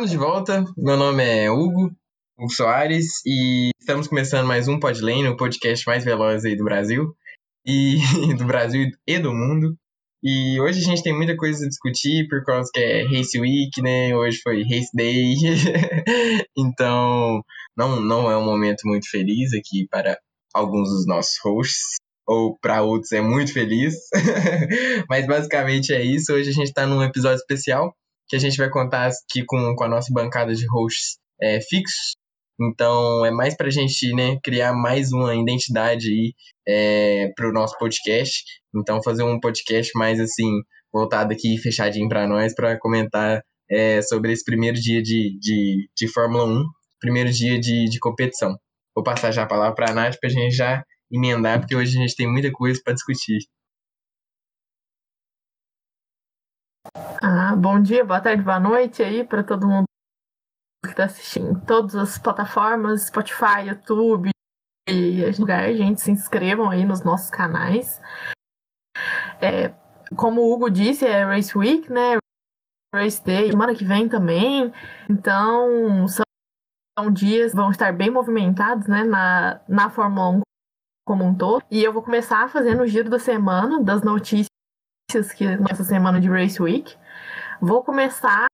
[0.00, 0.64] Estamos de volta.
[0.78, 1.90] Meu nome é Hugo,
[2.38, 7.14] Hugo Soares, e estamos começando mais um Podlane, o podcast mais veloz aí do Brasil,
[7.66, 7.98] e
[8.38, 9.76] do Brasil e do mundo.
[10.22, 13.82] E hoje a gente tem muita coisa a discutir, por causa que é Race Week,
[13.82, 14.16] né?
[14.16, 15.34] Hoje foi Race Day.
[16.56, 17.42] então,
[17.76, 20.18] não, não é um momento muito feliz aqui para
[20.54, 23.96] alguns dos nossos hosts, ou para outros é muito feliz.
[25.10, 26.32] Mas basicamente é isso.
[26.32, 27.94] Hoje a gente está num episódio especial
[28.30, 32.16] que a gente vai contar aqui com, com a nossa bancada de hosts é, fixos.
[32.60, 36.32] Então é mais para a gente né, criar mais uma identidade
[36.66, 38.44] é, para o nosso podcast.
[38.74, 40.60] Então fazer um podcast mais assim
[40.92, 46.08] voltado aqui fechadinho para nós para comentar é, sobre esse primeiro dia de, de, de
[46.08, 46.64] Fórmula 1,
[47.00, 48.56] primeiro dia de, de competição.
[48.94, 51.96] Vou passar já a palavra para a Nath para a gente já emendar, porque hoje
[51.96, 53.38] a gente tem muita coisa para discutir.
[57.22, 59.84] Ah, bom dia, boa tarde, boa noite aí para todo mundo
[60.82, 64.30] que está assistindo todas as plataformas, Spotify, YouTube
[64.88, 68.00] e lugar, gente, se inscrevam aí nos nossos canais.
[69.38, 69.74] É,
[70.16, 72.16] como o Hugo disse, é Race Week, né?
[72.94, 74.72] Race Day, semana que vem também.
[75.06, 80.40] Então, são dias vão estar bem movimentados, né, na, na Fórmula 1
[81.06, 81.62] como um todo.
[81.70, 84.48] E eu vou começar fazendo o giro da semana, das notícias
[85.36, 86.98] que nessa semana de Race Week.
[87.60, 88.46] Vou começar,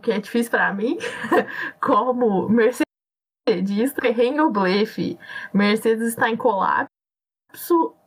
[0.00, 0.96] que é difícil para mim,
[1.82, 5.18] como Mercedes, perrengue ou blefe.
[5.52, 6.88] Mercedes está em colapso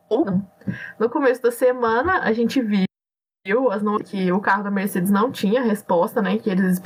[0.08, 0.50] ou não.
[0.98, 2.86] No começo da semana, a gente viu
[3.70, 6.80] as que o carro da Mercedes não tinha resposta, né, que eles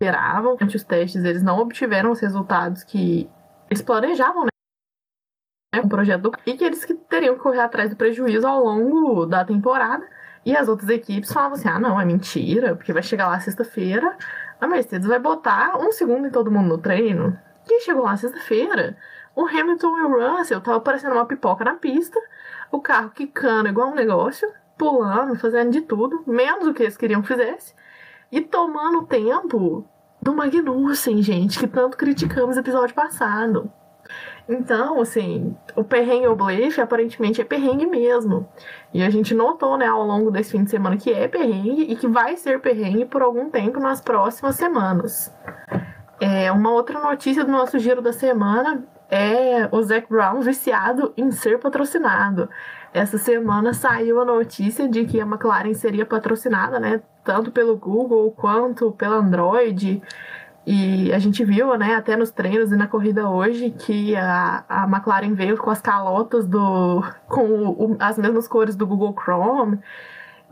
[0.00, 0.56] esperavam.
[0.56, 3.28] Durante os testes, eles não obtiveram os resultados que
[3.68, 6.32] eles planejavam, né, o projeto do...
[6.46, 10.08] e que eles teriam que correr atrás do prejuízo ao longo da temporada.
[10.44, 14.16] E as outras equipes falavam assim: ah, não, é mentira, porque vai chegar lá sexta-feira,
[14.60, 17.38] a Mercedes vai botar um segundo em todo mundo no treino.
[17.68, 18.96] E chegou lá sexta-feira,
[19.34, 22.18] o Hamilton e o Russell estavam parecendo uma pipoca na pista,
[22.70, 27.22] o carro quicando igual um negócio, pulando, fazendo de tudo, menos o que eles queriam
[27.22, 27.74] que fizesse,
[28.30, 29.86] e tomando tempo
[30.20, 33.70] do Magnussen, gente, que tanto criticamos no episódio passado.
[34.48, 38.48] Então, assim, o perrengue ou blefe aparentemente é perrengue mesmo.
[38.92, 41.96] E a gente notou, né, ao longo desse fim de semana que é perrengue e
[41.96, 45.32] que vai ser perrengue por algum tempo nas próximas semanas.
[46.20, 51.30] É, uma outra notícia do nosso giro da semana é o Zac Brown viciado em
[51.30, 52.48] ser patrocinado.
[52.94, 58.30] Essa semana saiu a notícia de que a McLaren seria patrocinada, né, tanto pelo Google
[58.32, 60.02] quanto pela Android.
[60.64, 64.84] E a gente viu, né, até nos treinos e na corrida hoje, que a, a
[64.84, 67.02] McLaren veio com as calotas do.
[67.28, 69.80] com o, as mesmas cores do Google Chrome.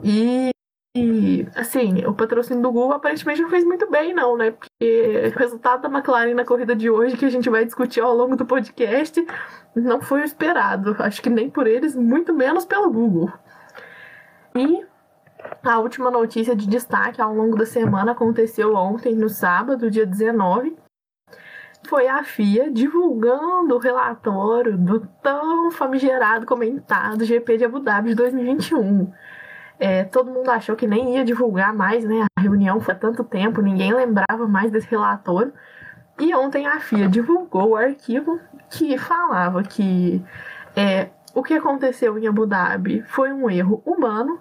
[0.03, 0.51] E,
[0.97, 4.51] e, assim, o patrocínio do Google aparentemente não fez muito bem, não, né?
[4.51, 8.17] Porque o resultado da McLaren na corrida de hoje, que a gente vai discutir ao
[8.17, 9.25] longo do podcast,
[9.77, 10.97] não foi o esperado.
[10.99, 13.33] Acho que nem por eles, muito menos pelo Google.
[14.57, 14.90] E
[15.63, 20.77] a última notícia de destaque ao longo da semana aconteceu ontem, no sábado, dia 19.
[21.89, 28.15] Foi a FIA divulgando o relatório do tão famigerado, comentado GP de Abu Dhabi de
[28.17, 29.13] 2021.
[29.79, 32.27] É, todo mundo achou que nem ia divulgar mais, né?
[32.37, 35.53] A reunião foi há tanto tempo, ninguém lembrava mais desse relatório.
[36.19, 38.39] E ontem a FIA divulgou o arquivo
[38.69, 40.23] que falava que
[40.77, 44.39] é, o que aconteceu em Abu Dhabi foi um erro humano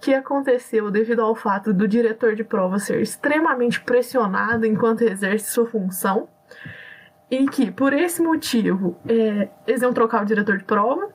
[0.00, 5.66] que aconteceu devido ao fato do diretor de prova ser extremamente pressionado enquanto exerce sua
[5.66, 6.28] função
[7.30, 11.08] e que por esse motivo é, eles iam trocar o diretor de prova,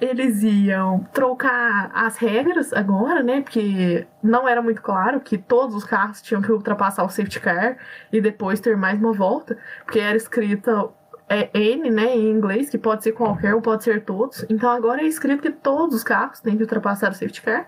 [0.00, 3.40] eles iam trocar as regras agora, né?
[3.42, 7.76] Porque não era muito claro que todos os carros tinham que ultrapassar o safety car
[8.12, 10.90] e depois ter mais uma volta, porque era escrita
[11.28, 14.44] é N, né, em inglês, que pode ser qualquer ou pode ser todos.
[14.50, 17.66] Então agora é escrito que todos os carros têm que ultrapassar o safety car.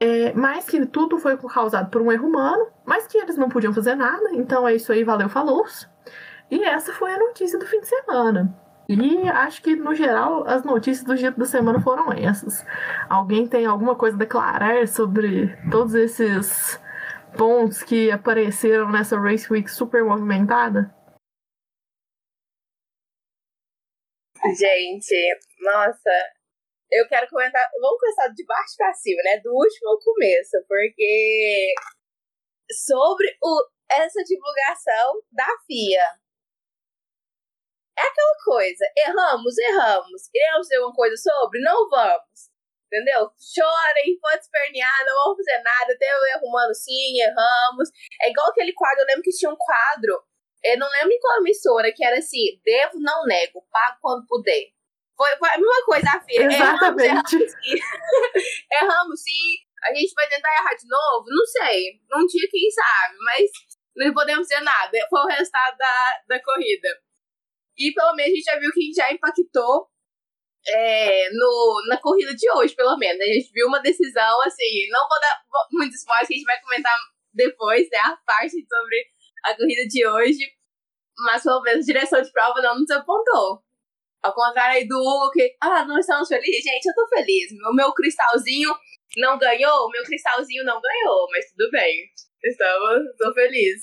[0.00, 3.72] É, mas que tudo foi causado por um erro humano, mas que eles não podiam
[3.72, 5.64] fazer nada, então é isso aí, valeu, falou.
[6.50, 8.56] E essa foi a notícia do fim de semana.
[8.88, 12.64] E acho que, no geral, as notícias do dia da semana foram essas.
[13.08, 16.80] Alguém tem alguma coisa a declarar sobre todos esses
[17.36, 20.94] pontos que apareceram nessa Race Week super movimentada?
[24.56, 25.14] Gente,
[25.60, 26.10] nossa,
[26.90, 27.68] eu quero comentar.
[27.80, 29.40] Vamos começar de baixo para cima, né?
[29.40, 31.74] Do último ao começo, porque
[32.86, 36.04] sobre o, essa divulgação da FIA.
[37.98, 40.28] É aquela coisa, erramos, erramos.
[40.30, 41.60] Queremos dizer uma coisa sobre?
[41.60, 42.48] Não vamos.
[42.86, 43.30] Entendeu?
[43.36, 45.92] Chorem, pode espernear, não vamos fazer nada.
[45.92, 47.90] Até eu arrumando sim, erramos.
[48.22, 50.22] É igual aquele quadro, eu lembro que tinha um quadro,
[50.64, 54.77] eu não lembro em qual emissora, que era assim: devo, não nego, pago quando puder.
[55.18, 56.46] Foi, foi a mesma coisa, a filha.
[56.46, 57.34] Exatamente.
[57.34, 57.74] Erramos, erramos sim.
[58.70, 59.68] erramos sim.
[59.82, 61.26] A gente vai tentar errar de novo?
[61.26, 62.00] Não sei.
[62.14, 63.50] Um dia, quem sabe, mas
[63.96, 64.98] não podemos dizer nada.
[65.10, 66.88] Foi o resultado da, da corrida.
[67.76, 69.88] E pelo menos a gente já viu que já impactou
[70.68, 73.20] é, no, na corrida de hoje, pelo menos.
[73.20, 75.42] A gente viu uma decisão, assim, não vou dar
[75.72, 76.94] muitos spoilers, que a gente vai comentar
[77.34, 79.04] depois, né, a parte sobre
[79.44, 80.52] a corrida de hoje.
[81.18, 83.64] Mas pelo menos a direção de prova não nos apontou.
[84.22, 86.62] Ao contrário aí do que, ah, não estamos felizes?
[86.62, 87.52] Gente, eu tô feliz.
[87.70, 88.70] O meu cristalzinho
[89.16, 92.06] não ganhou, o meu cristalzinho não ganhou, mas tudo bem.
[92.44, 93.82] Estamos, tô feliz.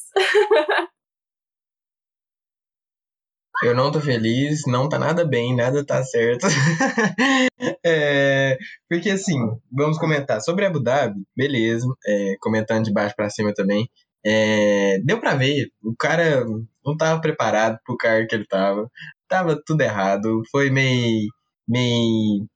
[3.64, 6.46] Eu não tô feliz, não tá nada bem, nada tá certo.
[7.86, 8.58] é,
[8.90, 9.38] porque assim,
[9.72, 13.90] vamos comentar sobre Abu Dhabi, beleza, é, comentando de baixo para cima também.
[14.26, 16.44] É, deu para ver, o cara
[16.86, 18.90] não tava preparado pro cargo que ele tava,
[19.28, 21.30] tava tudo errado, foi meio,
[21.68, 22.48] meio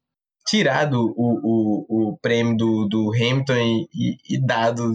[0.47, 3.55] tirado o, o, o prêmio do, do Hamilton
[3.93, 4.93] e, e, dado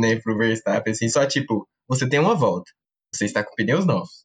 [0.00, 2.70] né, pro Verstappen, assim, só tipo, você tem uma volta,
[3.12, 4.22] você está com pneus novos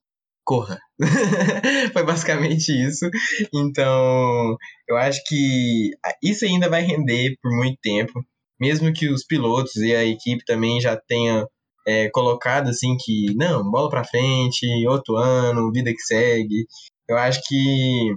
[0.47, 0.79] corra.
[1.91, 3.09] Foi basicamente isso.
[3.53, 4.55] Então,
[4.87, 5.91] eu acho que
[6.23, 8.25] isso ainda vai render por muito tempo,
[8.57, 11.45] mesmo que os pilotos e a equipe também já tenham
[11.87, 16.67] é, colocado assim que não, bola para frente, outro ano, vida que segue.
[17.07, 18.13] Eu acho que,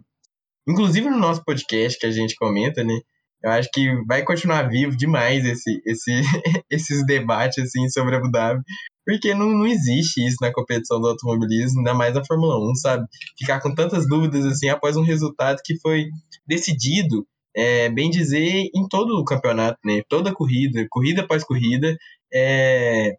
[0.69, 2.99] inclusive no nosso podcast que a gente comenta, né?
[3.43, 6.11] Eu acho que vai continuar vivo demais esse, esse,
[6.69, 8.61] esses debates assim sobre Abu Dhabi,
[9.07, 13.07] porque não, não existe isso na competição do automobilismo, ainda mais na Fórmula 1, sabe?
[13.39, 16.07] Ficar com tantas dúvidas assim após um resultado que foi
[16.47, 17.27] decidido,
[17.57, 20.03] é, bem dizer, em todo o campeonato, né?
[20.09, 21.97] Toda corrida, corrida após corrida,
[22.33, 23.17] é,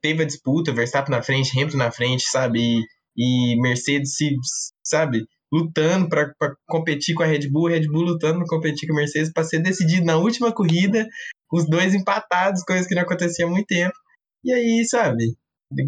[0.00, 2.60] teve a disputa, Verstappen na frente, Hamilton na frente, sabe?
[2.60, 4.14] E, e Mercedes
[4.84, 6.32] sabe, lutando para
[6.66, 9.60] competir com a Red Bull, Red Bull lutando para competir com a Mercedes para ser
[9.60, 11.06] decidido na última corrida,
[11.52, 13.94] os dois empatados, coisa que não acontecia há muito tempo.
[14.44, 15.36] E aí, sabe,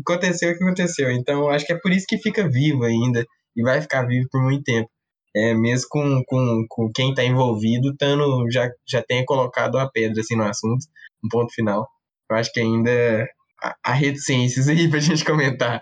[0.00, 1.10] aconteceu o que aconteceu.
[1.10, 3.24] Então, acho que é por isso que fica vivo ainda
[3.56, 4.88] e vai ficar vivo por muito tempo.
[5.36, 10.20] É, mesmo com, com, com quem está envolvido, tando, já, já tenha colocado a pedra
[10.20, 10.86] assim, no assunto,
[11.24, 11.88] um ponto final.
[12.30, 13.26] Eu acho que ainda
[13.82, 15.80] a, reticências aí pra gente comentar.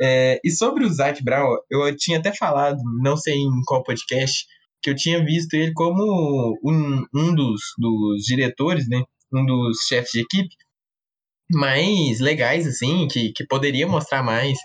[0.00, 4.46] É, e sobre o Zac Brown, eu tinha até falado, não sei em qual podcast,
[4.82, 9.02] que eu tinha visto ele como um, um dos, dos diretores, né?
[9.32, 10.54] Um dos chefes de equipe
[11.52, 14.58] mais legais, assim, que, que poderia mostrar mais,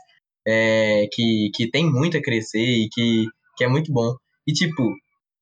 [0.48, 3.26] é, que, que tem muito a crescer e que,
[3.58, 4.16] que é muito bom.
[4.48, 4.94] E, tipo,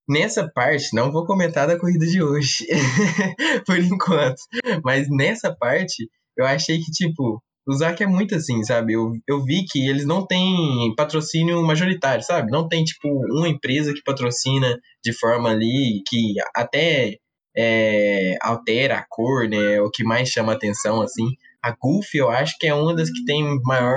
[0.07, 2.65] nessa parte, não vou comentar da corrida de hoje,
[3.65, 4.41] por enquanto,
[4.83, 8.93] mas nessa parte, eu achei que, tipo, o Zac é muito assim, sabe?
[8.93, 12.51] Eu, eu vi que eles não têm patrocínio majoritário, sabe?
[12.51, 17.17] Não tem, tipo, uma empresa que patrocina de forma ali que até
[17.55, 19.79] é, altera a cor, né?
[19.81, 21.25] O que mais chama atenção, assim.
[21.61, 23.95] A Goofy, eu acho que é uma das que tem maior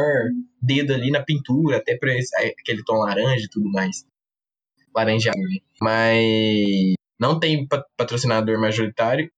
[0.62, 4.04] dedo ali na pintura, até por esse, aquele tom laranja e tudo mais.
[4.94, 5.58] Laranjado, né?
[5.80, 7.66] Mas não tem
[7.96, 9.30] patrocinador majoritário.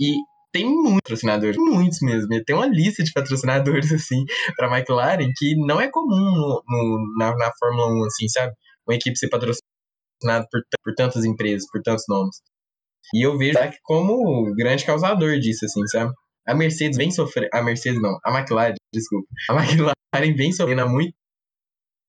[0.00, 0.14] E
[0.52, 2.28] tem muitos patrocinadores, muitos mesmo.
[2.44, 4.24] Tem uma lista de patrocinadores, assim,
[4.56, 8.52] para McLaren que não é comum no, no, na, na Fórmula 1, assim, sabe?
[8.86, 12.36] Uma equipe ser patrocinada por, por tantas empresas, por tantos nomes.
[13.14, 16.12] E eu vejo que como grande causador disso, assim, sabe?
[16.46, 17.50] A Mercedes vem sofrendo.
[17.52, 19.28] A Mercedes não, a McLaren, desculpa.
[19.50, 21.14] A McLaren vem sofrendo há muito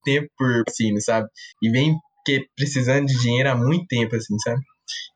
[0.03, 1.27] tempo por assim, sabe?
[1.61, 4.61] E vem que, precisando de dinheiro há muito tempo, assim, sabe?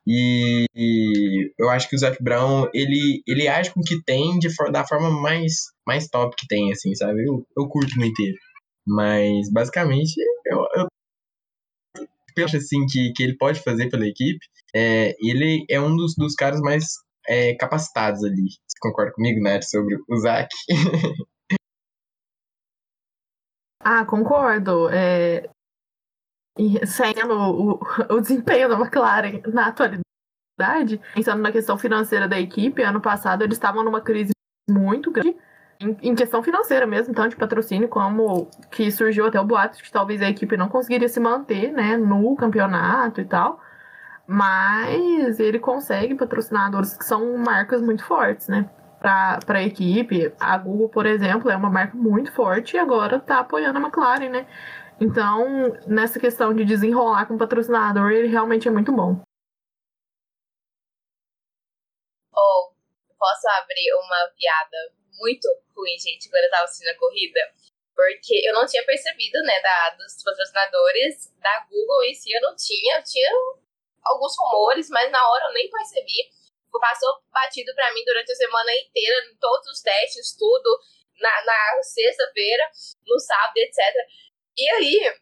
[0.07, 4.37] E, e, eu acho que o Zac Brown, ele, ele age com o que tem
[4.39, 5.53] de, da forma mais,
[5.87, 7.25] mais top que tem, assim, sabe?
[7.25, 8.37] Eu, eu curto no inteiro.
[8.85, 10.13] Mas, basicamente,
[10.45, 10.87] eu, eu
[12.35, 14.39] penso, assim, que, que ele pode fazer pela equipe.
[14.75, 16.85] É, ele é um dos, dos caras mais
[17.27, 18.49] é, capacitados ali.
[18.67, 20.49] Você concorda comigo, Nath, sobre o Zac?
[23.79, 24.89] ah, concordo.
[24.89, 25.49] É,
[26.85, 27.79] sendo o,
[28.09, 33.55] o desempenho da McLaren na atualidade, pensando na questão financeira da equipe, ano passado eles
[33.55, 34.31] estavam numa crise
[34.69, 35.35] muito grande
[35.79, 39.83] em, em, questão financeira mesmo, então de patrocínio, como que surgiu até o boato de
[39.83, 43.59] que talvez a equipe não conseguiria se manter, né, no campeonato e tal.
[44.25, 48.69] Mas ele consegue patrocinadores que são marcas muito fortes, né?
[49.01, 50.33] Para a equipe.
[50.39, 54.29] A Google, por exemplo, é uma marca muito forte e agora está apoiando a McLaren,
[54.29, 54.45] né?
[55.01, 59.21] Então, nessa questão de desenrolar com patrocinador, ele realmente é muito bom.
[63.23, 64.77] posso abrir uma piada
[65.17, 67.39] muito ruim, gente, quando eu tava assistindo a corrida?
[67.95, 72.55] Porque eu não tinha percebido, né, da, dos patrocinadores da Google em si, eu não
[72.55, 72.97] tinha.
[72.97, 73.29] Eu tinha
[74.03, 76.29] alguns rumores, mas na hora eu nem percebi.
[76.81, 80.79] Passou batido para mim durante a semana inteira, em todos os testes, tudo,
[81.19, 82.69] na, na sexta-feira,
[83.05, 83.77] no sábado, etc.
[84.57, 85.13] E aí,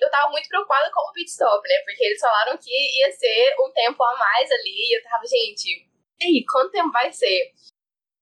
[0.00, 1.76] eu tava muito preocupada com o pit stop, né?
[1.84, 4.90] Porque eles falaram que ia ser um tempo a mais ali.
[4.90, 5.88] E eu tava, gente,
[6.20, 7.52] e aí, quanto tempo vai ser?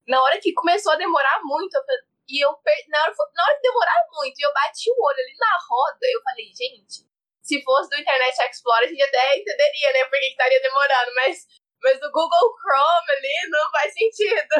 [0.06, 2.50] Na hora que começou a demorar muito, eu falei, e eu
[2.88, 5.98] na, hora, na hora que demorar muito, e eu bati o olho ali na roda,
[6.02, 7.10] eu falei, gente,
[7.42, 10.04] se fosse do Internet Explorer, a gente até entenderia, né?
[10.04, 11.46] Porque que estaria demorando, mas,
[11.82, 14.54] mas do Google Chrome ali não faz sentido.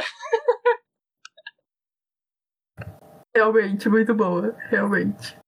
[3.34, 5.38] Realmente, muito boa, realmente.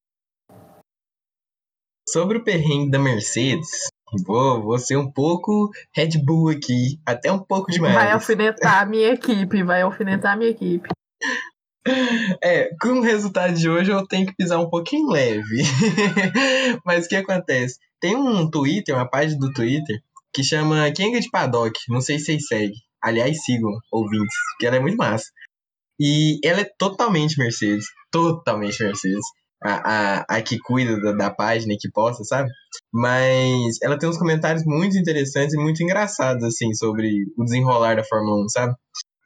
[2.12, 3.88] Sobre o perrengue da Mercedes,
[4.26, 7.94] vou, vou ser um pouco Red Bull aqui, até um pouco demais.
[7.94, 10.88] Vai alfinetar a minha equipe, vai alfinetar a minha equipe.
[12.40, 15.62] É, com o resultado de hoje eu tenho que pisar um pouquinho leve.
[16.86, 17.76] Mas o que acontece?
[18.00, 20.00] Tem um Twitter, uma página do Twitter,
[20.32, 21.72] que chama Kenga de Paddock.
[21.88, 22.76] Não sei se vocês seguem.
[23.02, 25.24] Aliás, sigam, ouvintes, porque ela é muito massa.
[25.98, 27.86] E ela é totalmente Mercedes.
[28.12, 29.24] Totalmente Mercedes.
[29.64, 32.50] A, a, a que cuida da, da página e que posta, sabe?
[32.92, 38.04] Mas ela tem uns comentários muito interessantes e muito engraçados, assim, sobre o desenrolar da
[38.04, 38.74] Fórmula 1, sabe?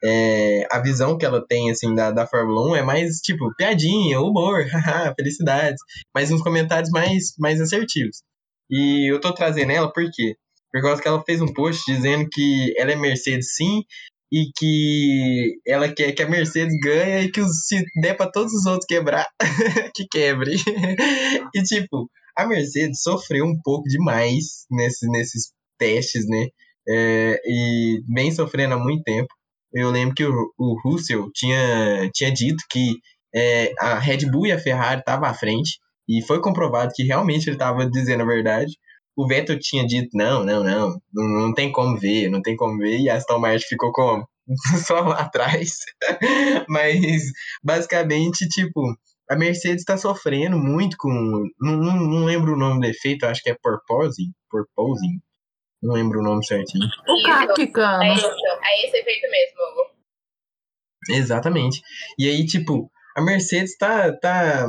[0.03, 4.21] é, a visão que ela tem, assim, da, da Fórmula 1 é mais, tipo, piadinha,
[4.21, 5.81] humor, haha, felicidades,
[6.13, 8.21] mas uns comentários mais, mais assertivos.
[8.69, 10.35] E eu tô trazendo ela por quê?
[10.71, 13.83] Por causa que ela fez um post dizendo que ela é Mercedes sim,
[14.31, 18.65] e que ela quer que a Mercedes ganhe e que se der para todos os
[18.65, 19.27] outros quebrar,
[19.95, 20.55] que quebre.
[21.55, 26.47] e tipo, a Mercedes sofreu um pouco demais nesse, nesses testes, né?
[26.89, 29.27] É, e vem sofrendo há muito tempo
[29.73, 32.95] eu lembro que o, o Russell tinha, tinha dito que
[33.35, 37.47] é, a Red Bull e a Ferrari estavam à frente, e foi comprovado que realmente
[37.47, 38.71] ele estava dizendo a verdade.
[39.17, 42.77] O Vettel tinha dito, não, não, não, não, não tem como ver, não tem como
[42.77, 44.27] ver, e a Aston Martin ficou como?
[44.85, 45.79] Só lá atrás.
[46.69, 47.31] Mas,
[47.63, 48.79] basicamente, tipo,
[49.29, 51.09] a Mercedes está sofrendo muito com.
[51.59, 54.31] Não, não, não, lembro o nome do efeito, acho que é porpoising.
[54.49, 55.19] Porpoising.
[55.81, 56.85] Não lembro o nome certinho.
[56.85, 58.03] O Kakikano.
[58.03, 59.57] É, isso, é esse efeito mesmo.
[61.09, 61.81] Exatamente.
[62.17, 64.65] E aí, tipo, a Mercedes tá, tá.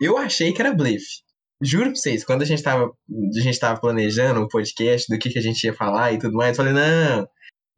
[0.00, 1.25] Eu achei que era blefe.
[1.62, 5.30] Juro pra vocês, quando a gente tava, a gente tava planejando o podcast do que,
[5.30, 7.26] que a gente ia falar e tudo mais, eu falei, não,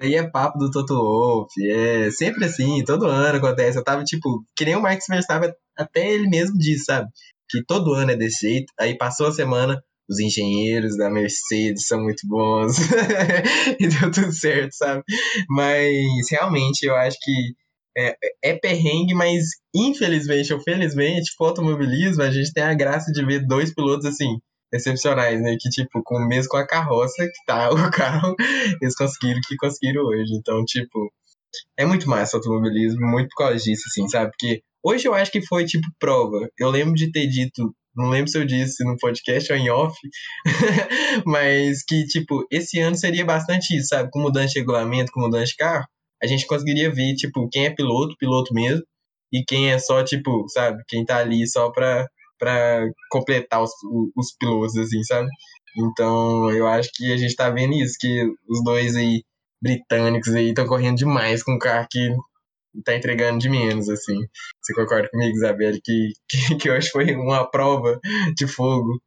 [0.00, 3.78] aí é papo do Toto Wolff, é sempre assim, todo ano acontece.
[3.78, 7.08] Eu tava, tipo, que nem o Max Verstappen, até ele mesmo disse, sabe?
[7.48, 8.72] Que todo ano é desse jeito.
[8.78, 12.76] Aí passou a semana, os engenheiros da Mercedes são muito bons
[13.78, 15.02] e deu tudo certo, sabe?
[15.48, 17.54] Mas realmente eu acho que
[17.98, 23.10] é, é perrengue, mas infelizmente ou felizmente, com o automobilismo, a gente tem a graça
[23.12, 24.38] de ver dois pilotos assim,
[24.72, 25.56] excepcionais, né?
[25.58, 28.34] Que, tipo, com, mesmo com a carroça que tá o carro,
[28.80, 30.32] eles conseguiram o que conseguiram hoje.
[30.34, 31.12] Então, tipo,
[31.76, 34.30] é muito massa o automobilismo, muito por causa disso, assim, sabe?
[34.30, 36.48] Porque hoje eu acho que foi, tipo, prova.
[36.58, 39.98] Eu lembro de ter dito não lembro se eu disse no podcast ou em off,
[41.26, 44.08] mas que, tipo, esse ano seria bastante isso, sabe?
[44.12, 45.84] Com mudança de regulamento, com mudança de carro,
[46.22, 48.82] a gente conseguiria ver, tipo, quem é piloto, piloto mesmo,
[49.32, 50.82] e quem é só, tipo, sabe?
[50.88, 52.06] Quem tá ali só pra,
[52.38, 53.70] pra completar os,
[54.16, 55.28] os pilotos, assim, sabe?
[55.76, 59.22] Então, eu acho que a gente tá vendo isso, que os dois aí
[59.60, 62.14] britânicos aí estão correndo demais com um carro que
[62.84, 64.16] tá entregando de menos, assim.
[64.62, 67.98] Você concorda comigo, Isabelle, que, que, que hoje foi uma prova
[68.36, 69.00] de fogo?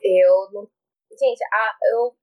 [0.00, 0.68] Eu não.
[1.10, 2.16] Gente, a, eu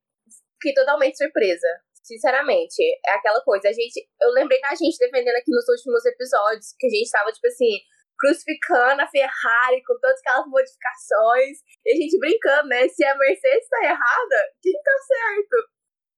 [0.55, 1.67] fiquei totalmente surpresa.
[2.03, 3.69] Sinceramente, é aquela coisa.
[3.69, 7.31] A gente, eu lembrei da gente defendendo aqui nos últimos episódios que a gente tava,
[7.31, 7.77] tipo assim,
[8.17, 11.57] crucificando a Ferrari com todas aquelas modificações.
[11.85, 12.87] E a gente brincando, né?
[12.89, 15.69] Se a Mercedes tá errada, quem tá certo?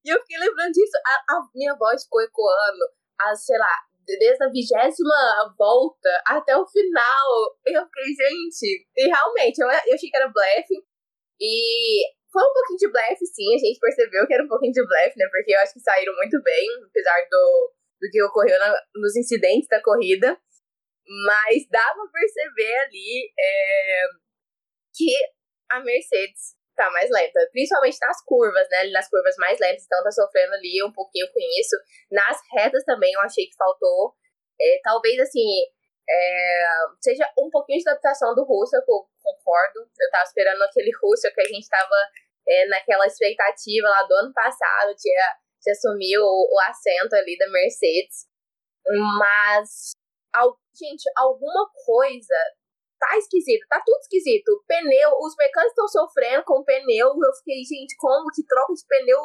[0.06, 0.98] E eu fiquei lembrando disso.
[1.06, 2.86] A, a minha voz ficou ecoando
[3.20, 7.58] a, sei lá, desde a vigésima volta até o final.
[7.68, 8.88] Eu fiquei, gente.
[8.98, 10.74] E realmente, eu, eu achei que era blefe.
[11.40, 13.54] E foi um pouquinho de blefe, sim.
[13.54, 15.28] A gente percebeu que era um pouquinho de blefe, né?
[15.30, 19.68] Porque eu acho que saíram muito bem, apesar do, do que ocorreu na, nos incidentes
[19.68, 20.40] da corrida.
[21.26, 24.04] Mas dava pra perceber ali é,
[24.96, 25.12] que
[25.72, 28.90] a Mercedes tá mais lenta, principalmente nas curvas, né?
[28.92, 31.76] Nas curvas mais lentas, então tá sofrendo ali um pouquinho com isso.
[32.12, 34.16] Nas retas também eu achei que faltou.
[34.60, 35.46] É, talvez assim,
[36.12, 36.66] é,
[37.00, 39.80] seja um pouquinho de adaptação do que eu concordo.
[39.80, 41.96] Eu tava esperando aquele Russell que a gente tava
[42.48, 47.50] é, naquela expectativa lá do ano passado, tinha, de assumir o, o assento ali da
[47.50, 48.28] Mercedes.
[49.20, 49.92] Mas,
[50.34, 52.36] al, gente, alguma coisa
[53.00, 54.64] tá esquisito, tá tudo esquisito.
[54.68, 57.08] Pneu, os mecânicos estão sofrendo com o pneu.
[57.08, 59.20] Eu fiquei, gente, como que troca de pneu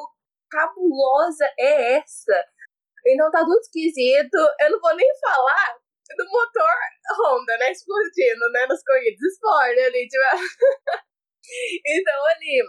[0.48, 2.44] cabulosa é essa?
[3.04, 4.36] Então tá tudo esquisito.
[4.60, 5.76] Eu não vou nem falar
[6.16, 6.74] do motor
[7.18, 7.70] Honda, né?
[7.70, 8.66] Explodindo, né?
[8.66, 9.20] Nas corridas.
[9.34, 10.24] Spoiler ali, tipo.
[11.86, 12.62] então, ali.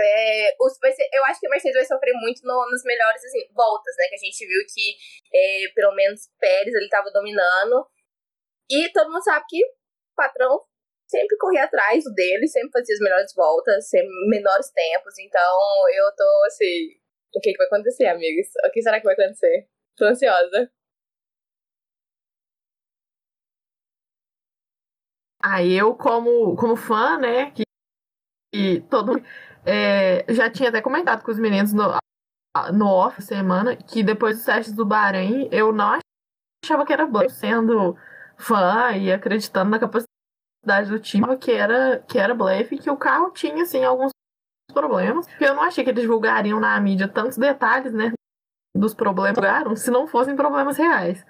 [0.00, 0.78] É, os,
[1.12, 4.06] eu acho que a Mercedes vai sofrer muito no, nas melhores assim, voltas, né?
[4.08, 4.94] Que a gente viu que
[5.34, 7.84] é, pelo menos Pérez ele tava dominando.
[8.70, 10.62] E todo mundo sabe que o patrão
[11.08, 15.18] sempre corria atrás dele, sempre fazia as melhores voltas, sempre menores tempos.
[15.18, 16.96] Então eu tô assim.
[17.34, 18.46] O que, que vai acontecer, amigos?
[18.64, 19.68] O que será que vai acontecer?
[19.96, 20.70] Tô ansiosa.
[25.42, 27.62] Aí eu, como, como fã, né, que,
[28.52, 29.22] que todo
[29.64, 31.84] é, já tinha até comentado com os meninos no,
[32.72, 35.98] no off semana que depois dos testes do Bahrein, eu não
[36.64, 37.96] achava que era bom, sendo
[38.36, 43.30] fã e acreditando na capacidade do time, que era, que era blefe, que o carro
[43.30, 44.10] tinha, assim, alguns
[44.72, 48.12] problemas, eu não achei que eles divulgariam na mídia tantos detalhes, né,
[48.76, 51.24] dos problemas, se não fossem problemas reais.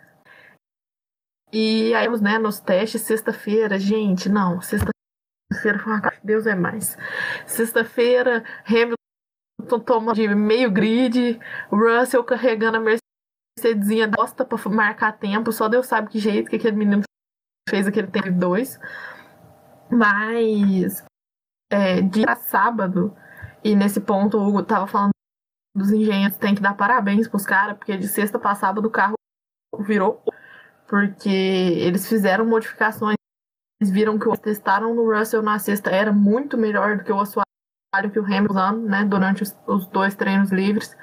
[1.53, 6.97] E aí, né, nos testes, sexta-feira, gente, não, sexta-feira foi uma Deus é mais.
[7.47, 11.41] Sexta-feira, Hamilton toma de meio grid,
[11.71, 12.99] Russell carregando a
[13.61, 17.03] Mercedesinha bosta pra marcar tempo, só Deus sabe que jeito que aquele menino
[17.69, 18.79] fez aquele tempo dois.
[19.91, 21.03] Mas,
[21.73, 23.17] é, dia sábado,
[23.65, 25.13] e nesse ponto o Hugo tava falando
[25.75, 29.15] dos engenheiros, tem que dar parabéns pros caras, porque de sexta pra sábado o carro
[29.81, 30.23] virou
[30.89, 33.17] porque eles fizeram modificações,
[33.81, 37.21] eles viram que o testaram no Russell na sexta era muito melhor do que o
[37.21, 37.47] assoalho
[38.11, 40.97] que o Hamilton usando, né, durante os, os, dois treinos livres.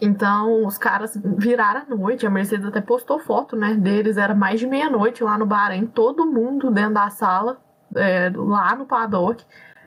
[0.00, 4.60] Então, os caras viraram a noite, a Mercedes até postou foto, né, deles, era mais
[4.60, 7.58] de meia-noite lá no Bahrein, todo mundo dentro da sala,
[7.94, 9.44] é, lá no paddock,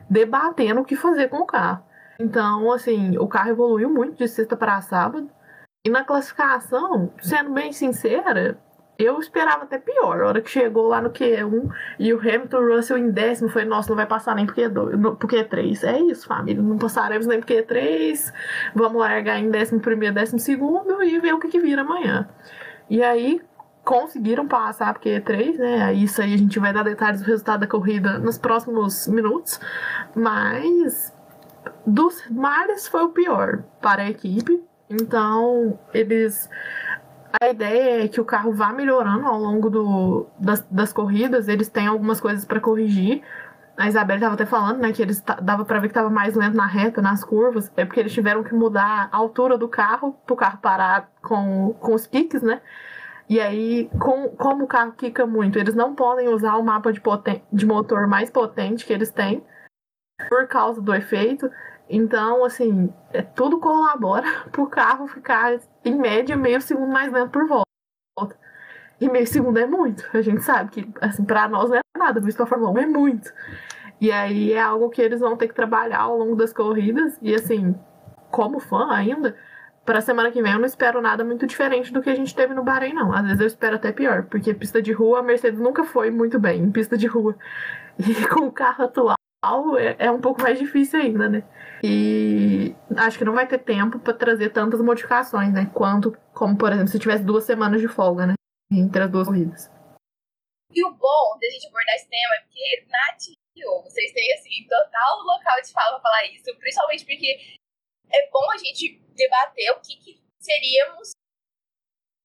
[0.08, 1.84] debatendo o que fazer com o carro.
[2.18, 5.30] Então, assim, o carro evoluiu muito de sexta para sábado.
[5.86, 8.58] E na classificação, sendo bem sincera,
[9.02, 10.20] eu esperava até pior.
[10.20, 13.88] A hora que chegou lá no Q1 e o Hamilton Russell em décimo foi, nossa,
[13.88, 15.84] não vai passar nem pro Q2, pro Q3.
[15.84, 16.62] É isso, família.
[16.62, 18.32] Não passaremos nem pro Q3.
[18.74, 22.28] Vamos largar em décimo primeiro, décimo segundo e ver o que, que vira amanhã.
[22.88, 23.40] E aí
[23.84, 25.94] conseguiram passar pro Q3, né?
[25.94, 29.60] Isso aí a gente vai dar detalhes do resultado da corrida nos próximos minutos.
[30.14, 31.12] Mas
[31.86, 34.62] dos males foi o pior para a equipe.
[34.88, 36.50] Então, eles
[37.40, 41.68] a ideia é que o carro vá melhorando ao longo do, das, das corridas, eles
[41.68, 43.22] têm algumas coisas para corrigir.
[43.76, 46.56] A Isabela estava até falando, né, que eles dava para ver que estava mais lento
[46.56, 50.34] na reta, nas curvas, é porque eles tiveram que mudar a altura do carro para
[50.34, 52.60] o carro parar com, com os kicks, né?
[53.28, 57.00] E aí, com, como o carro quica muito, eles não podem usar o mapa de,
[57.00, 59.42] poten de motor mais potente que eles têm
[60.28, 61.48] por causa do efeito.
[61.88, 67.30] Então, assim, é, tudo colabora para o carro ficar, em média, meio segundo mais lento
[67.30, 68.36] por volta.
[69.00, 70.04] E meio segundo é muito.
[70.12, 72.78] A gente sabe que, assim, para nós não é nada, mas para a Fórmula 1
[72.78, 73.32] é muito.
[74.00, 77.18] E aí é algo que eles vão ter que trabalhar ao longo das corridas.
[77.22, 77.74] E, assim,
[78.30, 79.36] como fã ainda,
[79.84, 82.54] para semana que vem eu não espero nada muito diferente do que a gente teve
[82.54, 83.12] no Bahrein, não.
[83.12, 86.38] Às vezes eu espero até pior, porque pista de rua a Mercedes nunca foi muito
[86.38, 87.36] bem em pista de rua.
[87.98, 89.19] E com o carro atual
[89.78, 91.42] é, é um pouco mais difícil ainda, né?
[91.82, 95.70] E acho que não vai ter tempo para trazer tantas modificações, né?
[95.74, 98.34] Quanto, como por exemplo, se tivesse duas semanas de folga, né?
[98.70, 99.70] Entre as duas corridas.
[100.72, 104.66] E o bom da gente abordar esse tema é porque na TIO vocês têm, assim,
[104.68, 107.58] total local de fala pra falar isso, principalmente porque
[108.12, 111.12] é bom a gente debater o que, que seríamos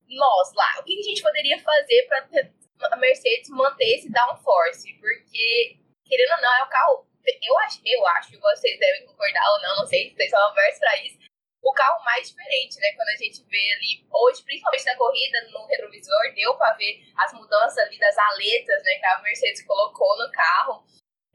[0.08, 4.94] nós lá, o que, que a gente poderia fazer para a Mercedes manter esse downforce,
[5.00, 7.08] porque, querendo ou não, é o carro
[7.42, 10.48] eu acho, eu acho que vocês devem concordar ou não, não sei se vocês são
[10.48, 11.18] abertos para isso,
[11.64, 12.94] o carro mais diferente, né?
[12.94, 17.34] Quando a gente vê ali, hoje, principalmente na corrida, no retrovisor, deu para ver as
[17.34, 19.00] mudanças ali das aletas, né?
[19.00, 20.86] Que a Mercedes colocou no carro.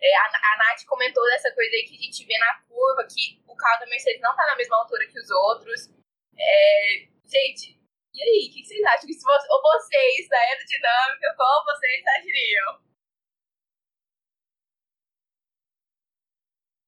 [0.01, 3.43] É, a, a Nath comentou dessa coisa aí que a gente vê na curva, que
[3.45, 5.91] o carro da Mercedes não tá na mesma altura que os outros.
[6.39, 7.77] É, gente,
[8.15, 9.09] e aí, o que vocês acham?
[9.09, 12.90] Se vocês da aerodinâmica, como vocês agiriam?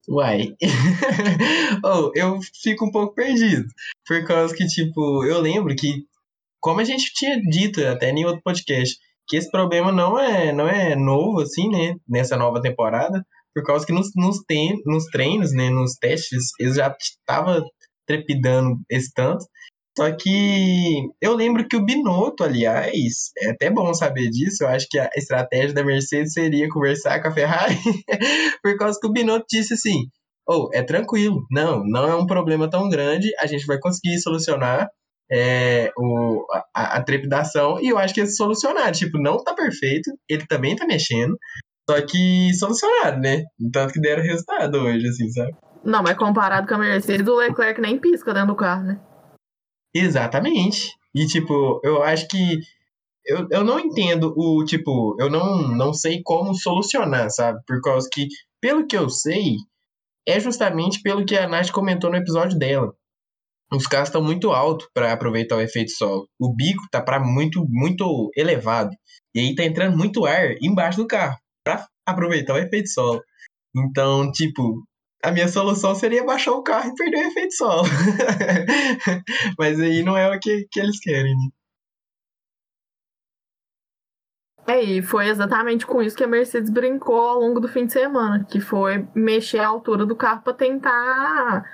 [0.08, 0.54] Uai.
[1.84, 3.64] oh, eu fico um pouco perdido.
[4.06, 6.04] Por causa que, tipo, eu lembro que,
[6.60, 8.96] como a gente tinha dito até em outro podcast,
[9.28, 11.94] que esse problema não é, não é novo, assim, né?
[12.08, 13.24] Nessa nova temporada.
[13.54, 15.70] Por causa que nos, nos, tem, nos treinos, né?
[15.70, 17.62] Nos testes, eles já estavam
[18.06, 19.44] trepidando esse tanto.
[19.96, 24.64] Só que eu lembro que o Binotto, aliás, é até bom saber disso.
[24.64, 27.76] Eu acho que a estratégia da Mercedes seria conversar com a Ferrari,
[28.62, 30.06] por causa que o Binotto disse assim:
[30.46, 34.18] ou oh, é tranquilo, não, não é um problema tão grande, a gente vai conseguir
[34.18, 34.88] solucionar
[35.30, 38.92] é, o, a, a, trepidação, e eu acho que eles solucionaram.
[38.92, 41.36] Tipo, não tá perfeito, ele também tá mexendo,
[41.88, 43.44] só que solucionaram, né?
[43.72, 45.52] Tanto que deram resultado hoje, assim, sabe?
[45.84, 49.00] Não, mas comparado com a Mercedes, o Leclerc nem pisca dentro do carro, né?
[49.94, 50.94] Exatamente.
[51.14, 52.60] E, tipo, eu acho que.
[53.24, 57.60] Eu, eu não entendo o, tipo, eu não, não sei como solucionar, sabe?
[57.66, 58.26] Por causa que,
[58.60, 59.56] pelo que eu sei,
[60.26, 62.92] é justamente pelo que a Nath comentou no episódio dela.
[63.72, 66.28] Os carros estão muito altos para aproveitar o efeito solo.
[66.38, 68.90] O bico tá para muito muito elevado.
[69.34, 73.22] E aí tá entrando muito ar embaixo do carro para aproveitar o efeito solo.
[73.74, 74.82] Então, tipo,
[75.22, 77.84] a minha solução seria baixar o carro e perder o efeito solo.
[79.58, 81.34] Mas aí não é o que, que eles querem.
[81.34, 81.48] Né?
[84.66, 87.92] É, e foi exatamente com isso que a Mercedes brincou ao longo do fim de
[87.92, 91.64] semana, que foi mexer a altura do carro para tentar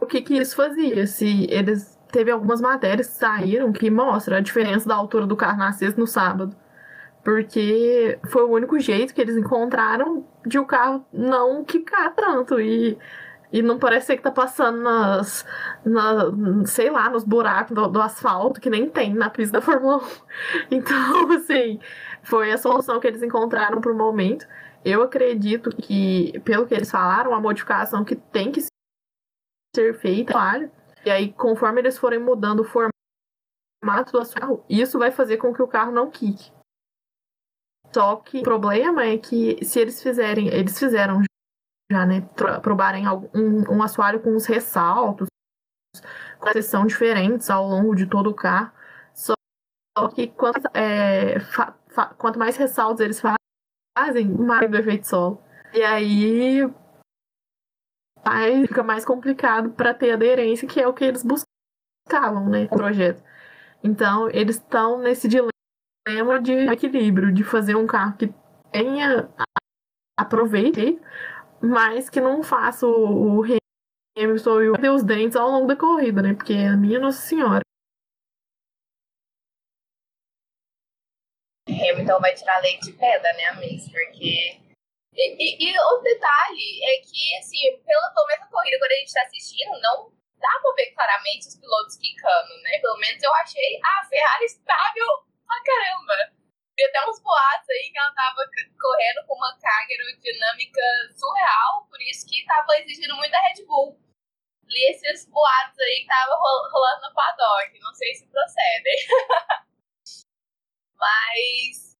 [0.00, 1.06] o que que isso fazia.
[1.06, 5.58] Se eles teve algumas matérias que saíram que mostram a diferença da altura do carro
[5.58, 6.54] na sexta no sábado.
[7.24, 12.60] Porque foi o único jeito que eles encontraram de o carro não quicar tanto.
[12.60, 12.98] E,
[13.52, 15.44] e não parecer que tá passando nas,
[15.84, 16.32] na,
[16.64, 20.00] sei lá, nos buracos do, do, asfalto, que nem tem na pista da Fórmula 1.
[20.72, 21.78] Então, assim,
[22.22, 24.46] foi a solução que eles encontraram pro momento.
[24.84, 28.64] Eu acredito que, pelo que eles falaram, a modificação que tem que
[29.76, 30.70] ser feita, claro.
[31.04, 35.62] E aí, conforme eles forem mudando o formato do carro, isso vai fazer com que
[35.62, 36.50] o carro não quique.
[37.92, 41.22] Só que o problema é que se eles fizerem, eles fizeram
[41.90, 42.22] já, né,
[42.62, 45.28] provarem um, um assoalho com os ressaltos,
[46.38, 48.72] com são diferentes ao longo de todo o carro.
[49.14, 49.34] Só,
[50.14, 55.42] que quanto, é, fa, fa, quanto mais ressaltos eles fazem, mais do efeito solo.
[55.74, 56.62] E aí
[58.24, 62.68] aí fica mais complicado para ter aderência, que é o que eles buscavam, né, no
[62.68, 63.22] projeto.
[63.82, 65.51] Então, eles estão nesse dilema
[66.04, 68.32] problema de equilíbrio, de fazer um carro que
[68.70, 69.28] tenha
[70.18, 71.00] aproveite,
[71.60, 73.42] mas que não faça o, o
[74.16, 76.34] Hamilton e o os dentes ao longo da corrida, né?
[76.34, 77.62] Porque a minha Nossa Senhora.
[81.68, 83.90] Hamilton vai tirar leite de pedra, né, Miss?
[83.90, 84.60] Porque.
[85.14, 89.22] E, e, e detalhe é que, assim, pelo, menos a corrida, quando a gente tá
[89.22, 90.10] assistindo, não
[90.40, 92.78] dá pra ver claramente os pilotos quicando, né?
[92.80, 96.32] Pelo menos eu achei a Ferrari estável pra caramba.
[96.76, 98.40] Vi até uns boatos aí que ela tava
[98.80, 100.82] correndo com uma carga aerodinâmica
[101.14, 104.00] surreal, por isso que tava exigindo muito a Red Bull.
[104.64, 108.96] Li esses boatos aí que tava rolando no paddock, não sei se procedem.
[110.96, 111.98] Mas.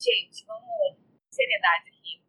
[0.00, 0.98] Gente, vamos.
[1.30, 2.24] Seriedade aqui.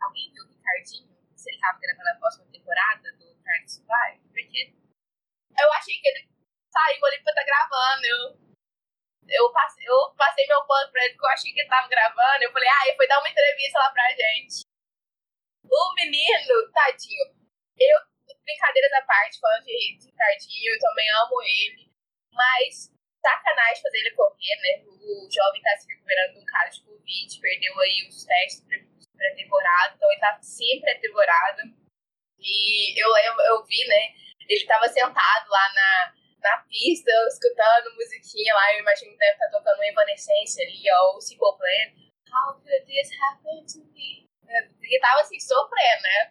[0.00, 1.14] Alguém viu o Ricardinho?
[1.36, 4.28] Se ele tava gravando a próxima temporada do Drive Survive?
[4.32, 4.74] Porque
[5.58, 6.28] eu achei que ele
[6.70, 8.06] saiu ali pra estar tá gravando.
[8.06, 8.45] Eu
[9.28, 12.44] eu passei, eu passei meu pano pra ele porque eu achei que ele tava gravando.
[12.44, 14.64] Eu falei, ah, ele foi dar uma entrevista lá pra gente.
[15.64, 17.34] O menino, tadinho,
[17.78, 17.98] eu,
[18.44, 21.90] brincadeiras à parte, falando de, Ricardinho, eu também amo ele.
[22.32, 24.84] Mas sacanagem fazer ele correr, né?
[24.86, 28.64] O jovem tá se recuperando de um caso de Covid, perdeu aí os testes
[29.16, 31.62] pré-temporada, então ele tá sim pré-temporada.
[32.38, 34.14] E eu lembro, eu vi, né?
[34.48, 36.14] Ele tava sentado lá na,
[36.46, 41.20] na pista, escutando musiquinha lá, eu imagino que deve estar tá tocando Evanescence ali, ou
[41.20, 42.06] Simple Plan.
[42.30, 44.30] How could this happen to me?
[44.46, 46.30] E tava assim, sofrendo, né?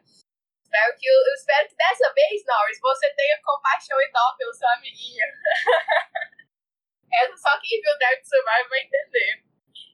[0.63, 4.67] Espero que, eu, espero que dessa vez, Norris, você tenha compaixão e dó pelo seu
[4.69, 5.25] amiguinho.
[7.13, 9.43] Essa só quem viu Dark Survivor vai entender.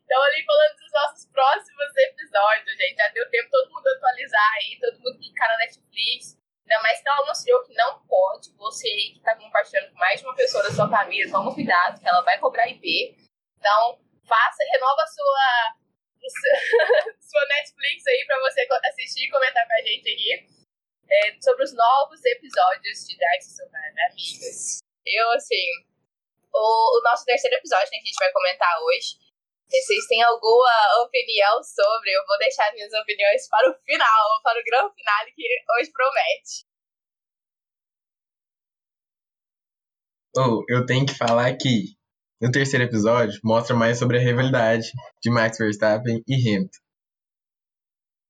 [0.06, 2.98] Então, ali falando dos nossos próximos episódios, gente.
[2.98, 6.40] Já deu tempo todo mundo atualizar aí, todo mundo clicar na Netflix.
[6.72, 10.26] Ainda mais que ela anunciou que não pode, você que está compartilhando com mais de
[10.26, 13.14] uma pessoa da sua família, toma cuidado, que ela vai cobrar IP.
[13.60, 15.76] Então, faça, renova a sua,
[17.20, 20.48] sua Netflix aí para você assistir e comentar com a gente aqui
[21.10, 24.80] é, sobre os novos episódios de Drive Survive, amigas.
[25.06, 25.68] Eu, assim,
[26.54, 29.20] o, o nosso terceiro episódio né, que a gente vai comentar hoje
[29.80, 32.12] vocês têm alguma opinião sobre?
[32.12, 35.44] Eu vou deixar minhas opiniões para o final, para o grande finale que
[35.78, 36.66] hoje promete.
[40.38, 41.96] Oh, eu tenho que falar que
[42.42, 46.80] no terceiro episódio mostra mais sobre a rivalidade de Max Verstappen e Hamilton.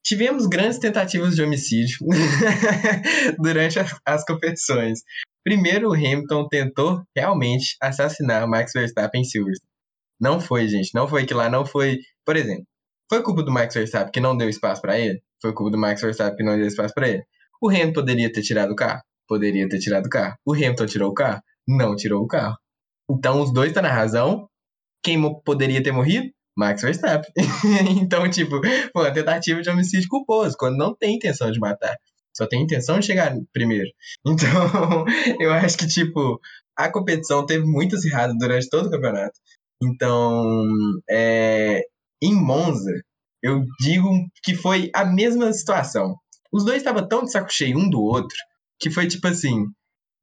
[0.04, 2.00] tivemos grandes tentativas de homicídio
[3.40, 5.00] durante as, competições.
[5.44, 9.71] Primeiro, Hamilton tentou realmente assassinar Max Verstappen em Silverstone.
[10.22, 10.94] Não foi, gente.
[10.94, 12.00] Não foi que lá não foi.
[12.24, 12.66] Por exemplo,
[13.10, 15.22] foi culpa do Max Verstappen que não deu espaço para ele?
[15.42, 17.24] Foi culpa do Max Verstappen que não deu espaço para ele?
[17.62, 19.02] O Hamilton poderia ter tirado o carro?
[19.28, 20.36] Poderia ter tirado o carro.
[20.46, 21.42] O Hamilton tirou o carro?
[21.68, 22.56] Não tirou o carro.
[23.10, 24.48] Então os dois estão na razão.
[25.04, 26.30] Quem poderia ter morrido?
[26.56, 27.32] Max Verstappen.
[28.02, 28.62] então, tipo,
[28.94, 31.96] foi uma tentativa de homicídio culposo, quando não tem intenção de matar.
[32.36, 33.90] Só tem intenção de chegar primeiro.
[34.26, 35.06] Então,
[35.40, 36.40] eu acho que, tipo,
[36.78, 39.40] a competição teve muito acirrada durante todo o campeonato.
[39.84, 40.68] Então,
[41.10, 41.82] é,
[42.22, 42.92] em Monza,
[43.42, 44.10] eu digo
[44.44, 46.16] que foi a mesma situação.
[46.52, 48.38] Os dois estavam tão de saco cheio um do outro
[48.80, 49.66] que foi tipo assim: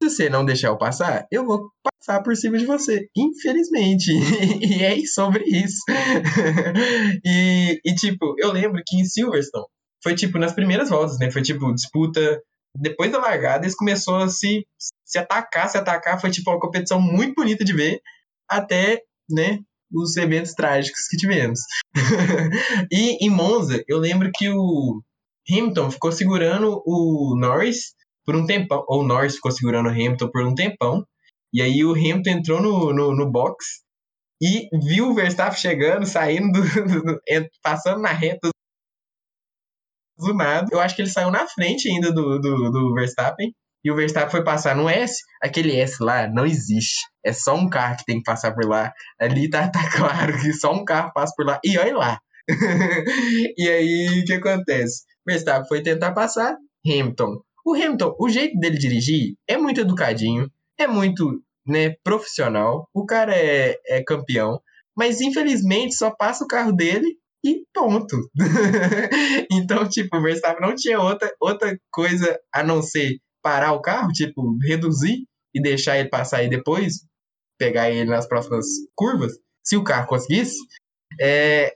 [0.01, 3.07] se você não deixar eu passar, eu vou passar por cima de você.
[3.15, 4.11] Infelizmente.
[4.61, 5.81] e é sobre isso.
[7.25, 9.65] e, e, tipo, eu lembro que em Silverstone
[10.03, 11.31] foi tipo nas primeiras voltas, né?
[11.31, 12.41] Foi tipo disputa.
[12.75, 14.65] Depois da largada, eles começaram a se,
[15.03, 16.21] se atacar, se atacar.
[16.21, 17.99] Foi tipo uma competição muito bonita de ver,
[18.47, 19.59] até, né?
[19.91, 21.59] Os eventos trágicos que tivemos.
[22.91, 25.01] e em Monza, eu lembro que o
[25.49, 30.29] Hamilton ficou segurando o Norris por um tempão, ou o Norris ficou segurando o Hamilton
[30.29, 31.03] por um tempão.
[31.51, 33.81] E aí o Hamilton entrou no, no, no box
[34.41, 37.21] e viu o Verstappen chegando, saindo, do, do, do,
[37.63, 38.49] passando na reta
[40.17, 40.67] do nada.
[40.71, 43.53] Eu acho que ele saiu na frente ainda do, do, do Verstappen.
[43.83, 45.21] E o Verstappen foi passar no S.
[45.41, 47.05] Aquele S lá não existe.
[47.23, 48.91] É só um carro que tem que passar por lá.
[49.19, 51.59] Ali tá, tá claro que só um carro passa por lá.
[51.63, 52.19] E olha lá.
[53.57, 55.03] e aí, o que acontece?
[55.25, 56.57] Verstappen foi tentar passar.
[56.85, 57.41] Hamilton.
[57.65, 60.49] O Hamilton, o jeito dele dirigir é muito educadinho.
[60.77, 62.89] É muito né, profissional.
[62.93, 64.59] O cara é, é campeão.
[64.95, 68.29] Mas infelizmente só passa o carro dele e ponto.
[69.51, 74.11] então, tipo, o Verstappen não tinha outra, outra coisa a não ser parar o carro,
[74.11, 77.05] tipo, reduzir e deixar ele passar e depois
[77.57, 80.57] pegar ele nas próximas curvas, se o carro conseguisse.
[81.19, 81.75] É...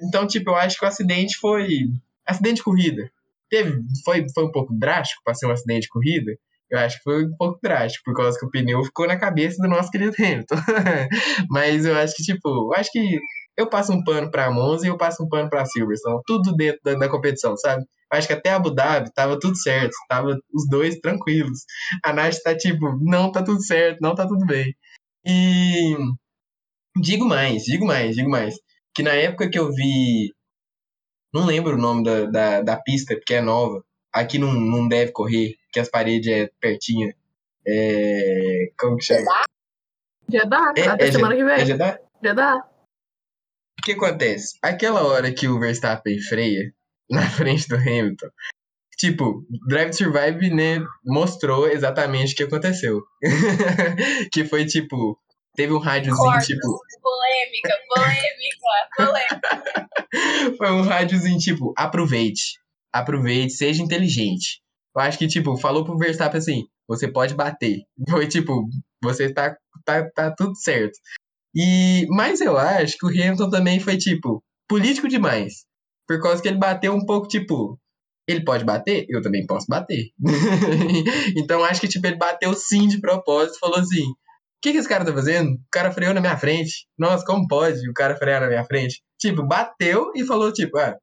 [0.00, 1.88] Então, tipo, eu acho que o acidente foi.
[2.26, 3.10] Acidente de corrida.
[3.48, 6.36] Teve, foi, foi um pouco drástico para ser um acidente de corrida.
[6.68, 9.62] Eu acho que foi um pouco drástico, por causa que o pneu ficou na cabeça
[9.62, 10.56] do nosso querido Hamilton.
[11.48, 13.20] Mas eu acho que, tipo, eu acho que
[13.56, 16.20] eu passo um pano pra Monza e eu passo um pano pra Silverstone.
[16.26, 17.84] Tudo dentro da, da competição, sabe?
[18.12, 19.94] Acho que até Abu Dhabi tava tudo certo.
[20.08, 21.60] Tava os dois tranquilos.
[22.04, 24.74] A Nath tá tipo, não tá tudo certo, não tá tudo bem.
[25.24, 25.96] E
[27.00, 28.54] digo mais, digo mais, digo mais.
[28.94, 30.32] Que na época que eu vi.
[31.34, 33.84] Não lembro o nome da, da, da pista, porque é nova.
[34.12, 37.12] Aqui não, não deve correr, que as paredes é pertinho.
[37.66, 38.70] É.
[38.78, 39.44] Como que chama?
[40.28, 41.54] Jeddah, é, até é, semana que vem.
[41.54, 41.98] É Jeddah?
[42.22, 42.76] Jeddah
[43.86, 44.58] que acontece?
[44.60, 46.74] Aquela hora que o Verstappen freia
[47.10, 48.28] na frente do Hamilton,
[48.96, 53.02] tipo, Drive to Survive, né, mostrou exatamente o que aconteceu.
[54.32, 55.18] que foi tipo,
[55.54, 56.80] teve um rádiozinho, Corta, tipo.
[57.02, 60.56] Polêmica, polêmica, polêmica.
[60.56, 62.58] foi um rádiozinho, tipo, aproveite.
[62.92, 64.62] Aproveite, seja inteligente.
[64.96, 67.82] Eu acho que, tipo, falou pro Verstappen assim, você pode bater.
[68.08, 68.66] Foi tipo,
[69.02, 70.98] você tá, tá, tá tudo certo.
[71.54, 75.65] E, mas eu acho que o Hamilton também foi, tipo, político demais.
[76.06, 77.78] Por causa que ele bateu um pouco, tipo,
[78.26, 79.06] ele pode bater?
[79.08, 80.10] Eu também posso bater.
[81.36, 84.14] então acho que, tipo, ele bateu sim de propósito falou assim: o
[84.62, 85.52] que, que esse cara tá fazendo?
[85.54, 86.86] O cara freou na minha frente.
[86.98, 89.02] Nossa, como pode o cara frear na minha frente?
[89.18, 90.96] Tipo, bateu e falou, tipo, ah,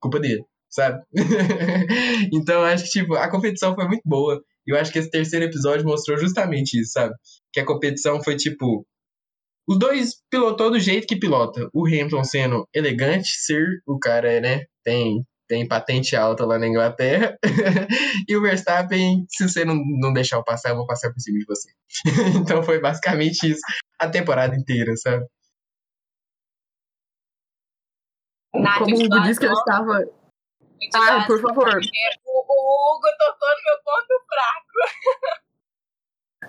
[0.00, 1.02] culpa dele, sabe?
[2.32, 4.40] então acho que, tipo, a competição foi muito boa.
[4.66, 7.14] E eu acho que esse terceiro episódio mostrou justamente isso, sabe?
[7.52, 8.86] Que a competição foi, tipo,
[9.66, 11.68] os dois pilotou do jeito que pilota.
[11.72, 17.36] O Hamilton sendo elegante, ser o cara, né, tem, tem patente alta lá na Inglaterra.
[18.28, 21.38] e o Verstappen, se você não, não deixar eu passar, eu vou passar por cima
[21.38, 21.70] de você.
[22.40, 23.62] então foi basicamente isso
[23.98, 25.24] a temporada inteira, sabe?
[28.54, 30.04] Nath, Como o Hugo disse que eu estava.
[30.94, 31.68] Ah, por favor.
[31.68, 34.74] O Hugo tocou no meu ponto fraco.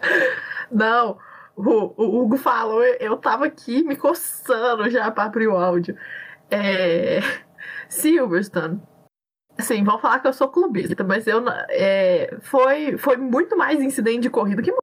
[0.72, 1.18] Não,
[1.56, 5.98] o, o Hugo falou, eu tava aqui me coçando já para abrir o áudio.
[6.52, 7.20] É,
[7.90, 8.82] Silverstone.
[9.58, 14.24] Assim, vão falar que eu sou clubista, mas eu é, foi, foi muito mais incidente
[14.24, 14.74] de corrida que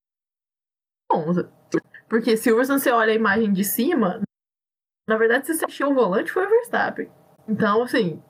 [1.12, 1.52] Monza.
[2.08, 4.22] Porque Silverstone, você olha a imagem de cima,
[5.06, 7.10] na verdade, se você achou o volante, foi o Verstappen.
[7.46, 8.22] Então, assim,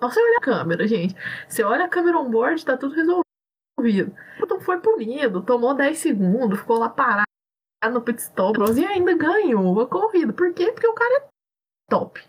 [0.00, 1.14] você olha a câmera, gente.
[1.48, 4.16] Você olha a câmera on-board, tá tudo resolvido.
[4.42, 7.25] Então foi punido, tomou 10 segundos, ficou lá parado
[7.90, 10.32] no pit stop e ainda ganhou a corrida.
[10.32, 10.72] Por quê?
[10.72, 11.28] Porque o cara é
[11.88, 12.20] top.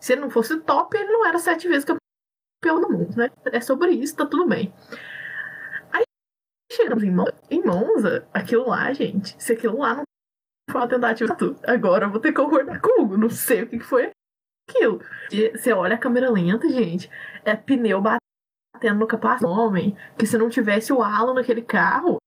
[0.00, 3.30] Se ele não fosse top, ele não era sete vezes campeão do mundo, né?
[3.46, 4.72] É sobre isso, tá tudo bem.
[5.92, 6.02] Aí
[6.72, 10.04] chegamos em, Monza, em Monza, aquilo lá, gente, se aquilo lá não
[10.70, 11.36] foi uma tentativa,
[11.66, 14.10] agora eu vou ter que concordar com o Hugo, não sei o que foi
[14.68, 15.00] aquilo.
[15.30, 17.10] E você olha a câmera lenta, gente,
[17.44, 22.18] é pneu batendo no capacete do homem, que se não tivesse o halo naquele carro,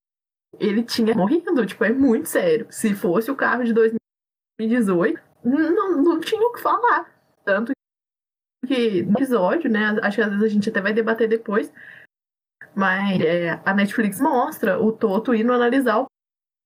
[0.60, 2.68] ele tinha morrido, tipo, é muito sério.
[2.70, 7.14] Se fosse o carro de 2018, não, não tinha o que falar.
[7.44, 7.72] Tanto
[8.66, 11.72] que no episódio, né, acho que às vezes a gente até vai debater depois,
[12.76, 16.08] mas é, a Netflix mostra o Toto indo analisar o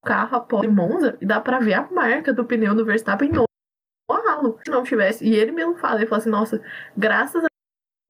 [0.05, 3.45] carro após Monza e dá pra ver a marca do pneu do Verstappen no
[4.09, 4.59] halo.
[4.63, 6.63] Se não tivesse, e ele mesmo fala, ele fala assim, nossa,
[6.97, 7.43] graças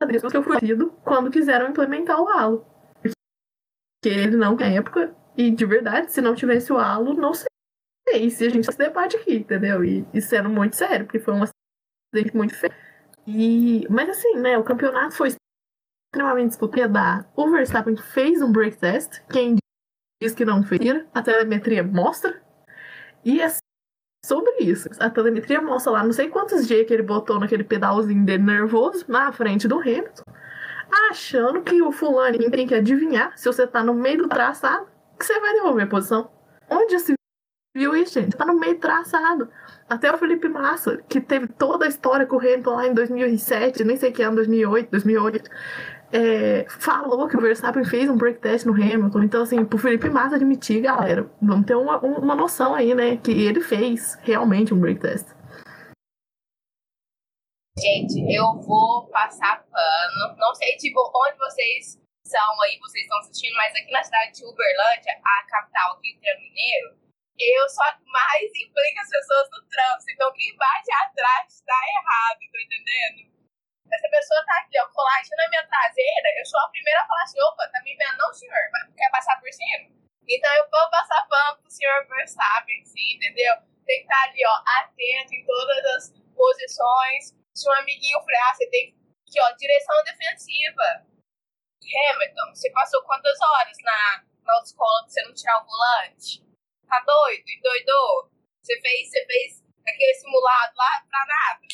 [0.02, 0.58] a Deus que eu fui
[1.04, 2.66] quando quiseram implementar o halo.
[3.02, 8.30] Porque ele não na época e de verdade, se não tivesse o halo, não sei
[8.30, 9.86] se a gente se debate aqui, entendeu?
[9.86, 12.74] E, e sendo muito sério, porque foi um acidente muito feio.
[13.26, 15.30] E, mas assim, né, o campeonato foi
[16.14, 17.26] extremamente disputado.
[17.38, 19.22] O Verstappen fez um break test.
[19.32, 19.56] Quem
[20.22, 20.82] diz que não fez,
[21.14, 22.44] a telemetria mostra.
[23.24, 23.48] E é
[24.26, 24.90] sobre isso.
[25.00, 29.06] A telemetria mostra lá não sei quantos G que ele botou naquele pedalzinho dele nervoso
[29.08, 30.24] na frente do Hamilton.
[31.10, 35.26] Achando que o fulano tem que adivinhar se você tá no meio do traçado que
[35.26, 36.32] você vai devolver a posição.
[36.70, 37.14] Onde se
[37.76, 38.36] viu isso, gente?
[38.36, 39.50] Tá no meio traçado.
[39.88, 44.12] Até o Felipe Massa, que teve toda a história correndo lá em 2007, nem sei
[44.12, 45.50] que ano, 2008, 2008,
[46.12, 49.24] é, falou que o Verstappen fez um break test no Hamilton.
[49.24, 53.18] Então, assim, pro Felipe Massa admitir, galera, vamos ter uma, uma noção aí, né?
[53.18, 55.28] Que ele fez realmente um break test.
[57.78, 60.36] Gente, eu vou passar pano.
[60.38, 64.46] Não sei, tipo, onde vocês são aí, vocês estão assistindo, mas aqui na cidade de
[64.46, 67.00] Uberlândia, a capital do Rio de Mineiro,
[67.40, 70.12] eu só mais implico as pessoas no trânsito.
[70.12, 73.40] Então quem bate atrás está errado, tá entendendo?
[73.92, 77.24] Essa pessoa tá aqui, ó, colagem na minha traseira, eu sou a primeira a falar
[77.24, 78.18] assim, opa, tá me vendo?
[78.18, 78.60] Não, senhor,
[78.96, 79.90] quer passar por cima?
[80.28, 83.56] Então eu vou passar pano pro senhor Verstappen, sim, entendeu?
[83.88, 87.34] Tem que estar tá ali, ó, atento em todas as posições.
[87.56, 88.94] Se um amiguinho frear, você tem
[89.26, 91.09] que, ó, direção defensiva
[91.84, 96.44] Hamilton, você passou quantas horas na, na autoescola pra você não tirar o volante?
[96.88, 97.44] Tá doido?
[97.64, 98.32] Doidou?
[98.62, 101.68] Você fez, você fez aquele simulado lá pra nada?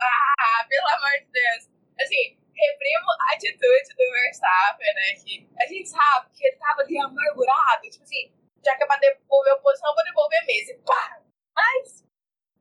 [0.00, 1.70] Ah, pelo amor de Deus.
[2.00, 5.14] Assim, reprimo a atitude do Verstappen, né?
[5.22, 8.32] Que a gente sabe que ele tava ali amargurado, tipo assim,
[8.64, 10.72] já que é pra devolver a posição, vou devolver mesmo.
[10.72, 11.22] E pá!
[11.54, 12.04] Mas,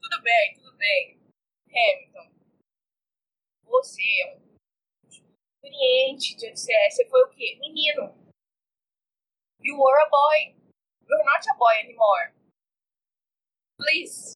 [0.02, 1.20] tudo bem, tudo bem.
[1.70, 2.32] Hamilton,
[3.64, 4.43] você é um
[5.64, 6.96] experiente de CS.
[6.96, 7.58] Você foi o quê?
[7.60, 8.14] Menino.
[9.62, 10.56] You were a boy.
[11.08, 12.34] You're not a boy anymore.
[13.78, 14.34] Please.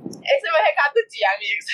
[0.00, 1.66] Esse é o meu recado do dia, amigos.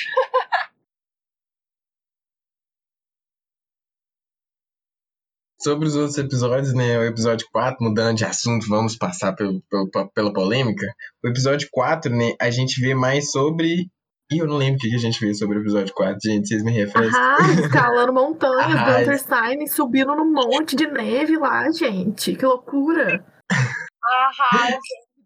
[5.61, 6.99] Sobre os outros episódios, né?
[6.99, 10.93] O episódio 4, mudando de assunto, vamos passar pelo, pelo, pela polêmica.
[11.25, 12.35] O episódio 4, né?
[12.41, 13.89] A gente vê mais sobre
[14.33, 16.49] e eu não lembro o que a gente fez sobre o episódio 4, gente.
[16.49, 17.21] Vocês me refrescam.
[17.21, 22.35] Ah, escalando montanhas, Gunter Stein subindo num monte de neve lá, gente.
[22.35, 23.21] Que loucura.
[23.53, 24.81] Aham,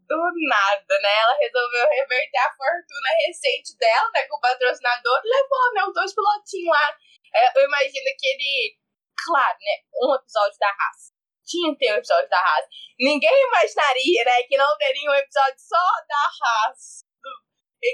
[0.08, 0.16] do
[0.48, 1.12] nada, né?
[1.22, 4.26] Ela resolveu reverter a fortuna recente dela, né?
[4.26, 5.84] Com o patrocinador levou, né?
[5.86, 6.96] Os dois pilotinhos lá.
[7.34, 8.76] É, eu imagino que ele.
[9.24, 9.74] Claro, né?
[10.02, 11.14] Um episódio da raça.
[11.46, 12.68] Tinha que ter um episódio da raça.
[12.98, 14.42] Ninguém imaginaria, né?
[14.48, 17.05] Que não teria um episódio só da raça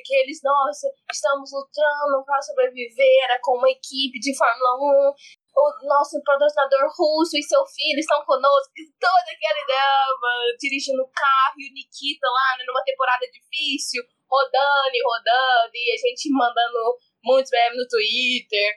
[0.04, 5.14] que eles, nossa, estamos lutando para sobreviver é com uma equipe de Fórmula 1,
[5.54, 11.56] o nosso patrocinador russo e seu filho estão conosco, toda aquela drama, dirigindo o carro
[11.58, 16.96] e o Nikita lá né, numa temporada difícil, rodando e rodando, e a gente mandando
[17.22, 18.72] muitos memes no Twitter.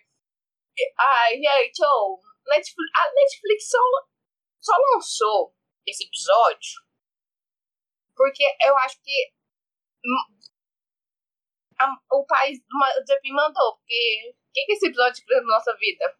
[1.00, 3.80] Ai, gente, oh, Netflix, a Netflix só,
[4.60, 5.54] só lançou
[5.88, 6.86] esse episódio
[8.16, 9.34] porque eu acho que
[11.80, 15.76] a, o país do Japim mandou, porque o que, que esse episódio fez na nossa
[15.76, 16.16] vida?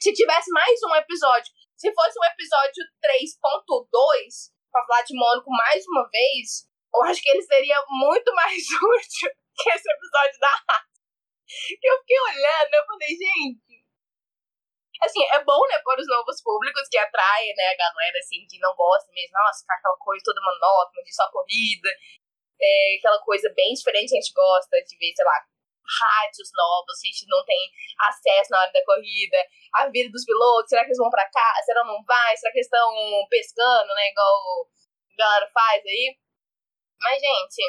[0.00, 5.84] Se tivesse mais um episódio, se fosse um episódio 3.2, pra falar de Mônaco mais
[5.86, 10.84] uma vez, eu acho que ele seria muito mais útil que esse episódio da
[11.46, 13.78] Que eu fiquei olhando, eu falei, gente.
[15.00, 18.58] Assim, é bom, né, para os novos públicos que atraem, né, a galera, assim, que
[18.58, 21.88] não gosta mesmo, nossa, ficar aquela coisa toda monótona de só corrida
[22.60, 25.38] é, aquela coisa bem diferente, a gente gosta de ver, sei lá,
[25.88, 29.38] rádios novos, a gente não tem acesso na hora da corrida,
[29.74, 32.52] a vida dos pilotos, será que eles vão para cá, será que não vai, será
[32.52, 32.92] que eles estão
[33.30, 36.16] pescando, né, igual a galera faz aí.
[37.00, 37.62] Mas, gente,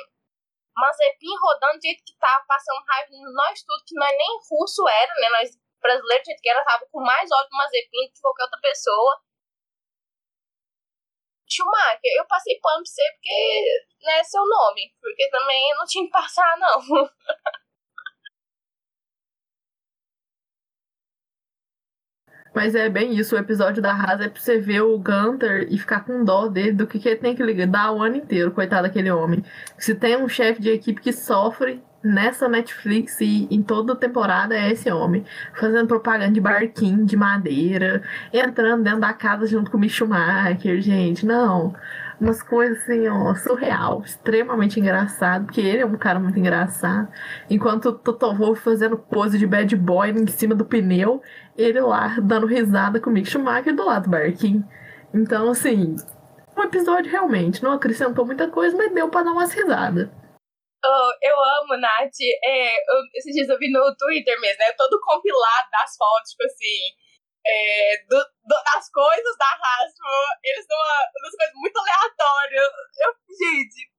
[0.76, 5.14] Mazepin rodando do jeito que tava, passando raiva nós tudo, que nós nem russo era,
[5.16, 5.30] né?
[5.30, 5.50] Nós
[5.82, 9.22] brasileiros, do jeito que era, tava com mais ódio do Mazepin que qualquer outra pessoa.
[11.50, 16.06] Schumacher, eu passei pano pra você porque não é seu nome, porque também não tinha
[16.06, 16.80] que passar, não.
[22.54, 25.78] Mas é bem isso, o episódio da Haas é pra você ver o Gunter e
[25.78, 28.84] ficar com dó dele do que, que ele tem que lidar o ano inteiro, coitado
[28.88, 29.44] daquele homem.
[29.78, 34.72] Se tem um chefe de equipe que sofre nessa Netflix e em toda temporada é
[34.72, 35.26] esse homem.
[35.54, 38.02] Fazendo propaganda de barquinho, de madeira,
[38.34, 41.26] entrando dentro da casa junto com o Mick Schumacher, gente.
[41.26, 41.74] Não
[42.20, 47.08] umas coisas assim, ó, surreal, extremamente engraçado, porque ele é um cara muito engraçado.
[47.50, 51.22] Enquanto o Toto Wolff fazendo pose de bad boy em cima do pneu,
[51.58, 54.68] ele lá dando risada com o Mick Schumacher do lado do barquinho.
[55.14, 55.96] Então, assim,
[56.56, 60.10] o episódio realmente não acrescentou muita coisa, mas deu pra dar umas risadas.
[60.86, 62.20] Oh, eu amo, Nath.
[62.44, 64.72] É, eu, esses dias eu vi no Twitter mesmo, né?
[64.74, 66.96] Todo compilado das fotos, tipo assim
[67.46, 72.68] é, do, do, das coisas da Hasbro, eles dão uma, umas coisas muito aleatórias.
[73.00, 73.92] Eu, gente,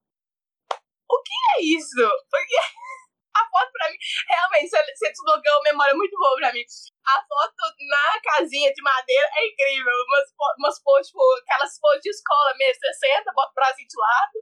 [1.10, 2.04] o que é isso?
[2.30, 2.56] Porque
[3.34, 6.64] a foto pra mim, realmente, você desbloqueou uma memória muito boa pra mim.
[7.06, 9.92] A foto na casinha de madeira é incrível.
[10.06, 10.28] Umas,
[10.58, 12.80] umas poses, tipo, aquelas poses de escola mesmo.
[12.80, 14.36] Você senta, bota o bracinho de lado.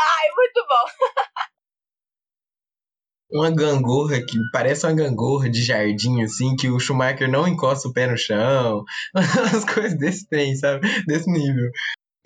[0.00, 0.84] Ai, muito bom.
[3.30, 7.92] uma gangorra que parece uma gangorra de jardim, assim, que o Schumacher não encosta o
[7.92, 10.86] pé no chão, as coisas desse trem, sabe?
[11.06, 11.70] Desse nível.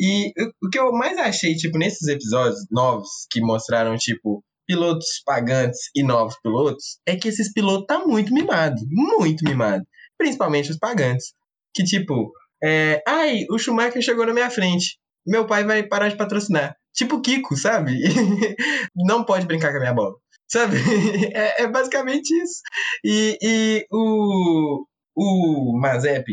[0.01, 0.33] E
[0.63, 6.03] o que eu mais achei, tipo, nesses episódios novos que mostraram, tipo, pilotos pagantes e
[6.03, 9.85] novos pilotos, é que esses pilotos tá muito mimado, muito mimado.
[10.17, 11.33] Principalmente os pagantes.
[11.75, 12.33] Que, tipo,
[12.63, 14.99] é, ai, o Schumacher chegou na minha frente.
[15.27, 16.77] Meu pai vai parar de patrocinar.
[16.95, 17.99] Tipo Kiko, sabe?
[18.95, 20.15] não pode brincar com a minha bola.
[20.53, 20.77] Sabe?
[21.35, 22.61] É, é basicamente isso.
[23.05, 24.85] E, e o,
[25.17, 26.27] o Mazep,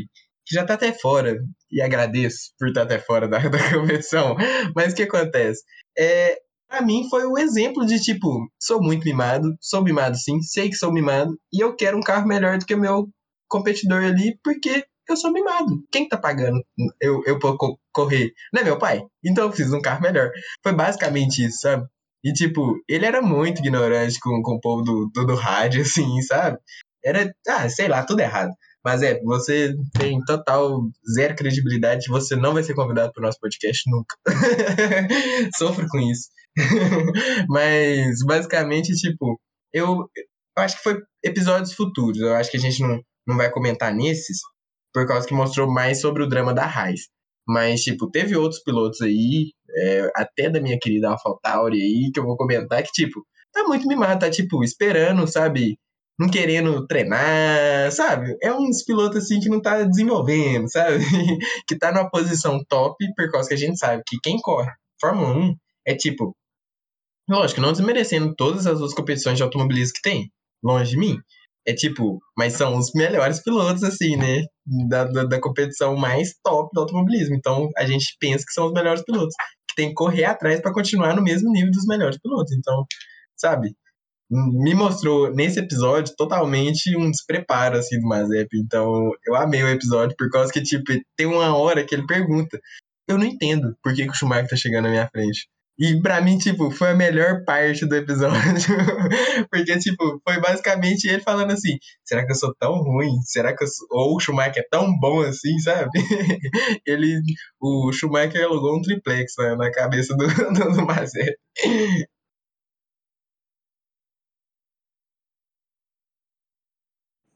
[0.45, 1.37] que já tá até fora,
[1.71, 4.35] e agradeço por estar até fora da, da competição,
[4.75, 5.63] mas o que acontece?
[5.97, 10.41] É, pra mim foi o um exemplo de tipo, sou muito mimado, sou mimado sim,
[10.41, 13.07] sei que sou mimado, e eu quero um carro melhor do que o meu
[13.47, 15.83] competidor ali, porque eu sou mimado.
[15.91, 16.61] Quem tá pagando
[17.01, 17.39] eu, eu
[17.91, 18.31] correr?
[18.53, 19.01] Não é meu pai?
[19.25, 20.29] Então eu preciso de um carro melhor.
[20.61, 21.87] Foi basicamente isso, sabe?
[22.23, 26.21] E, tipo, ele era muito ignorante com, com o povo do, do, do rádio, assim,
[26.21, 26.57] sabe?
[27.03, 28.51] Era, ah, sei lá, tudo errado.
[28.83, 30.81] Mas é, você tem total
[31.13, 34.15] zero credibilidade, você não vai ser convidado para o nosso podcast nunca.
[35.57, 36.29] Sofro com isso.
[37.49, 39.39] Mas, basicamente, tipo,
[39.73, 40.09] eu,
[40.57, 42.19] eu acho que foi episódios futuros.
[42.19, 44.39] Eu acho que a gente não, não vai comentar nesses,
[44.93, 47.01] por causa que mostrou mais sobre o drama da Raiz.
[47.49, 52.23] Mas, tipo, teve outros pilotos aí, é, até da minha querida AlphaTauri aí, que eu
[52.23, 55.79] vou comentar, que, tipo, tá muito mimado, tá, tipo, esperando, sabe?
[56.19, 58.37] Não querendo treinar, sabe?
[58.39, 61.03] É uns pilotos, assim, que não tá desenvolvendo, sabe?
[61.67, 64.71] que tá numa posição top, por causa que a gente sabe que quem corre
[65.01, 65.55] Fórmula 1
[65.87, 66.35] é, tipo,
[67.27, 70.31] lógico, não desmerecendo todas as outras competições de automobilismo que tem,
[70.63, 71.17] longe de mim,
[71.67, 74.43] é tipo, mas são os melhores pilotos, assim, né?
[74.87, 77.35] Da, da, da, competição mais top do automobilismo.
[77.35, 79.35] Então a gente pensa que são os melhores pilotos.
[79.69, 82.51] Que tem que correr atrás para continuar no mesmo nível dos melhores pilotos.
[82.53, 82.85] Então,
[83.37, 83.75] sabe?
[84.31, 88.47] Me mostrou nesse episódio totalmente um despreparo assim do Mazep.
[88.55, 90.85] Então, eu amei o episódio por causa que, tipo,
[91.17, 92.59] tem uma hora que ele pergunta:
[93.07, 95.47] Eu não entendo por que, que o Schumacher tá chegando na minha frente.
[95.79, 98.35] E pra mim, tipo, foi a melhor parte do episódio.
[99.49, 103.21] Porque, tipo, foi basicamente ele falando assim: será que eu sou tão ruim?
[103.23, 103.87] Será que eu sou...
[103.89, 105.89] Ou o Schumacher é tão bom assim, sabe?
[106.85, 107.21] ele.
[107.61, 110.87] O Schumacher alugou um triplex né, na cabeça do, do, do.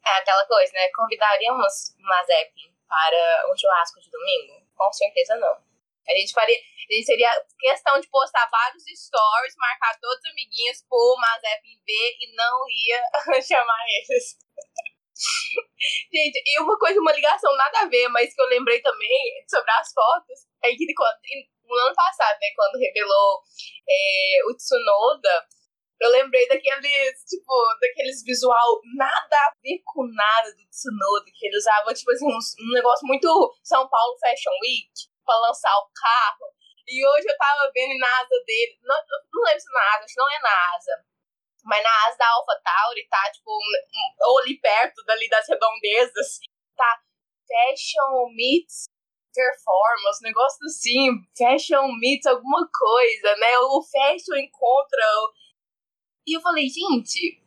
[0.05, 0.89] É aquela coisa, né?
[0.93, 2.51] Convidaríamos Mazep
[2.89, 4.67] para um churrasco de domingo?
[4.75, 5.72] Com certeza não.
[6.07, 6.57] A gente faria.
[6.57, 12.15] A gente seria questão de postar vários stories, marcar todos os amiguinhos por Mazep ver
[12.19, 13.01] e não ia
[13.41, 14.37] chamar eles.
[16.11, 19.71] gente, e uma coisa, uma ligação nada a ver, mas que eu lembrei também sobre
[19.71, 20.85] as fotos, é que
[21.63, 23.41] no ano passado, né, quando revelou
[23.89, 25.47] é, o Tsunoda,
[26.01, 31.57] eu lembrei daqueles, tipo, daqueles visual nada a ver com nada do Tsunoda, que ele
[31.57, 36.53] usava, tipo assim, um, um negócio muito São Paulo Fashion Week para lançar o carro.
[36.87, 38.95] E hoje eu tava vendo na asa dele, não,
[39.33, 41.05] não lembro se na asa, acho que não é na asa,
[41.63, 43.51] mas na asa da Alpha Tauri, tá, tipo,
[44.21, 46.39] ou ali perto dali das redondezas,
[46.75, 47.01] tá,
[47.47, 48.85] Fashion Meets
[49.33, 51.07] Performance, negócio assim,
[51.37, 55.05] Fashion Meets alguma coisa, né, o Fashion encontra
[56.27, 57.41] E eu falei, gente,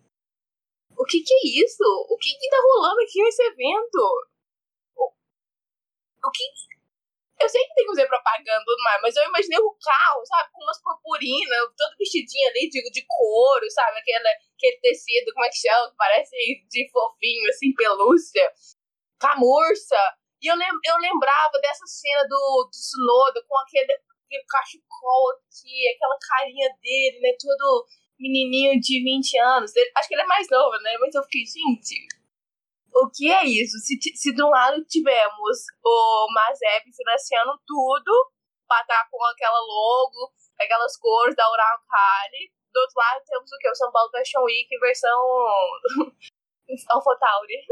[0.96, 1.84] o que que é isso?
[2.08, 3.98] O que que tá rolando aqui nesse evento?
[4.96, 5.12] O,
[6.24, 6.75] o que...
[7.38, 10.50] Eu sei que tem que fazer propaganda tudo mais, mas eu imaginei o carro, sabe,
[10.52, 15.50] com umas purpurinas, todo vestidinho ali de, de couro, sabe, aquele, aquele tecido, como é
[15.50, 16.36] que chama, que parece
[16.68, 18.52] de fofinho, assim, pelúcia,
[19.20, 19.98] camurça.
[20.40, 25.88] E eu, lem eu lembrava dessa cena do, do Tsunoda com aquele, aquele cachecol aqui,
[25.94, 27.86] aquela carinha dele, né, todo
[28.18, 29.76] menininho de 20 anos.
[29.76, 30.96] Ele, acho que ele é mais novo, né?
[30.98, 32.06] Mas eu fiquei, gente,
[32.96, 33.76] o que é isso?
[33.78, 38.32] Se, se de um lado tivemos o Mazep financiando tudo,
[38.66, 43.70] pra estar com aquela logo, aquelas cores da Uralcali, do outro lado temos o que?
[43.70, 45.18] O São Paulo Fashion Week versão
[46.90, 47.64] AlphaTauri.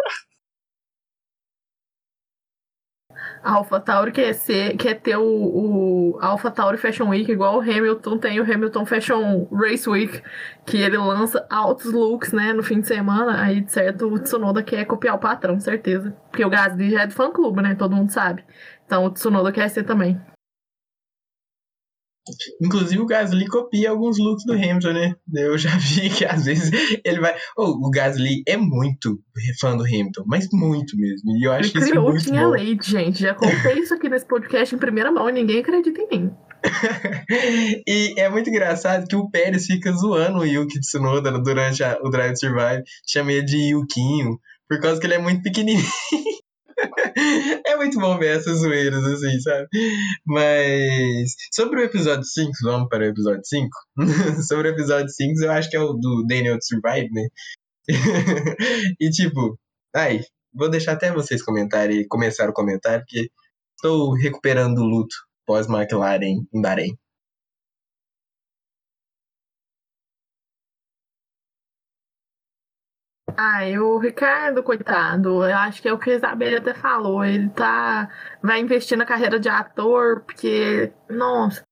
[3.42, 8.40] A AlphaTauri quer, ser, quer ter o, o AlphaTauri Fashion Week igual o Hamilton tem
[8.40, 10.22] o Hamilton Fashion Race Week,
[10.64, 13.42] que ele lança altos looks, né, no fim de semana.
[13.42, 16.14] Aí, de certo, o Tsunoda quer copiar o patrão, certeza.
[16.30, 18.44] Porque o Gasly já é do fã-clube, né, todo mundo sabe.
[18.86, 20.20] Então o Tsunoda quer ser também.
[22.60, 25.14] Inclusive o Gasly copia alguns looks do Hamilton, né?
[25.34, 26.70] Eu já vi que às vezes
[27.04, 27.36] ele vai.
[27.56, 29.20] Oh, o Gasly é muito
[29.60, 31.36] fã do Hamilton, mas muito mesmo.
[31.36, 32.50] E eu acho ele que isso é criou muito tinha bom.
[32.50, 33.20] leite, gente.
[33.20, 36.30] Já contei isso aqui nesse podcast em primeira mão e ninguém acredita em mim.
[37.86, 42.08] e é muito engraçado que o Pérez fica zoando o Yuki Tsunoda durante a, o
[42.08, 45.84] Drive Survive, chama ele de Yukinho, por causa que ele é muito pequenininho.
[47.66, 49.66] é muito bom ver essas zoeiras, assim, sabe?
[50.26, 53.68] Mas sobre o episódio 5, vamos para o episódio 5.
[54.46, 57.28] sobre o episódio 5, eu acho que é o do Daniel Survive, né?
[59.00, 59.58] e tipo,
[59.94, 60.20] ai,
[60.52, 63.30] vou deixar até vocês comentarem, começar o comentário, porque
[63.76, 65.14] estou recuperando o luto
[65.46, 66.96] pós-McLaren em Bahrein.
[73.36, 77.24] Ai, o Ricardo, coitado, eu acho que é o que a Isabela até falou.
[77.24, 78.08] Ele tá.
[78.42, 80.92] Vai investir na carreira de ator, porque.
[81.10, 81.62] Nossa,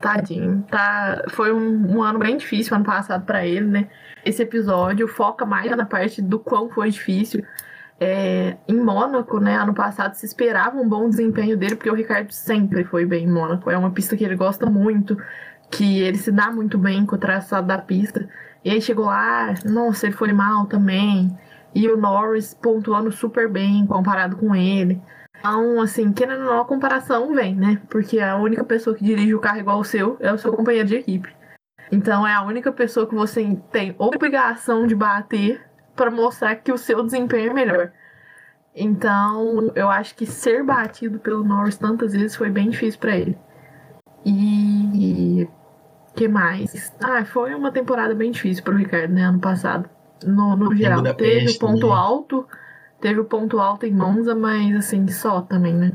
[0.00, 0.64] tadinho.
[0.68, 3.88] Tá, foi um, um ano bem difícil ano passado para ele, né?
[4.24, 7.44] Esse episódio foca mais na parte do quão foi difícil.
[8.00, 9.56] É, em Mônaco, né?
[9.56, 13.30] Ano passado se esperava um bom desempenho dele, porque o Ricardo sempre foi bem em
[13.30, 13.70] Mônaco.
[13.70, 15.16] É uma pista que ele gosta muito,
[15.70, 18.28] que ele se dá muito bem com o traçado da pista.
[18.64, 21.36] E aí chegou lá, nossa, ele foi mal também.
[21.74, 25.00] E o Norris pontuando super bem comparado com ele.
[25.38, 27.80] Então, assim, querendo ou não, a comparação vem, né?
[27.90, 30.86] Porque a única pessoa que dirige o carro igual o seu é o seu companheiro
[30.86, 31.34] de equipe.
[31.90, 35.60] Então, é a única pessoa que você tem obrigação de bater
[35.96, 37.92] para mostrar que o seu desempenho é melhor.
[38.74, 43.36] Então, eu acho que ser batido pelo Norris tantas vezes foi bem difícil para ele.
[44.24, 45.48] E
[46.14, 46.92] que mais?
[47.00, 49.22] Ah, foi uma temporada bem difícil pro Ricardo, né?
[49.22, 49.88] Ano passado.
[50.24, 51.02] No, no geral.
[51.14, 51.96] Teve o ponto também.
[51.96, 52.48] alto.
[53.00, 55.90] Teve o ponto alto em Monza, mas assim, só também, né?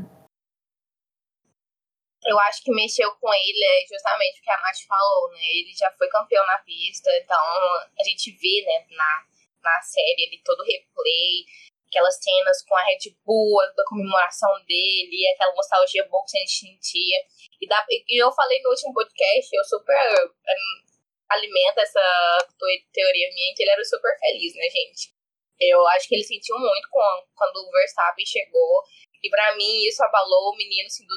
[2.26, 5.40] Eu acho que mexeu com ele é justamente o que a Nath falou, né?
[5.40, 9.24] Ele já foi campeão na pista, então a gente vê, né, na,
[9.62, 11.46] na série ali todo o replay,
[11.88, 16.52] aquelas cenas com a Red Bull, da comemoração dele, aquela nostalgia boa que a gente
[16.52, 17.18] sentia.
[17.60, 20.88] E, dá, e eu falei no último podcast, eu super um,
[21.30, 22.48] alimento essa
[22.92, 25.12] teoria minha, que ele era super feliz, né, gente?
[25.60, 27.02] Eu acho que ele sentiu muito com,
[27.34, 28.82] quando o Verstappen chegou.
[29.22, 31.08] E para mim isso abalou o menino assim, 200%.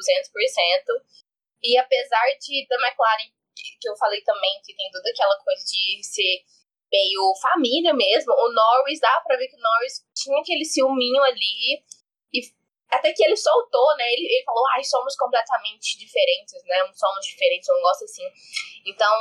[1.62, 3.30] E apesar de da McLaren,
[3.80, 6.44] que eu falei também, que tem toda aquela coisa de ser
[6.92, 11.82] meio família mesmo, o Norris, dá pra ver que o Norris tinha aquele ciúminho ali.
[12.32, 12.40] E
[12.90, 14.04] até que ele soltou, né?
[14.12, 16.76] Ele, ele falou, ai, somos completamente diferentes, né?
[16.94, 18.28] Somos diferentes, um negócio assim.
[18.84, 19.16] Então,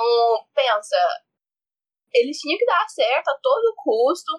[0.54, 0.98] pensa,
[2.14, 4.32] eles tinham que dar certo a todo custo.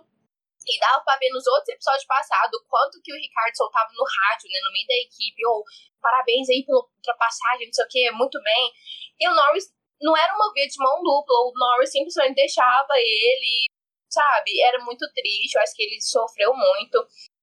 [0.65, 4.49] E dava pra ver nos outros episódios passados quanto que o Ricardo soltava no rádio,
[4.49, 4.61] né?
[4.63, 5.45] No meio da equipe.
[5.45, 5.65] Ou,
[6.01, 8.73] parabéns aí pela ultrapassagem, não sei o que, muito bem.
[9.19, 11.39] E o Norris não era uma via de mão dupla.
[11.47, 13.71] O Norris simplesmente deixava ele,
[14.11, 14.61] sabe?
[14.61, 15.55] Era muito triste.
[15.55, 16.99] Eu acho que ele sofreu muito.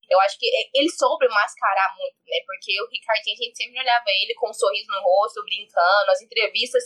[0.10, 2.38] Eu acho que ele soube mascarar muito, né?
[2.46, 6.12] Porque o Ricardinho, a gente sempre olhava ele com um sorriso no rosto, brincando.
[6.12, 6.84] As entrevistas,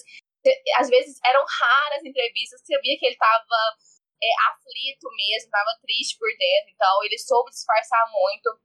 [0.77, 2.61] às vezes, eram raras entrevistas.
[2.61, 3.59] Você via que ele tava
[4.21, 6.69] é, aflito mesmo, tava triste por dentro.
[6.69, 8.59] Então, ele soube disfarçar muito,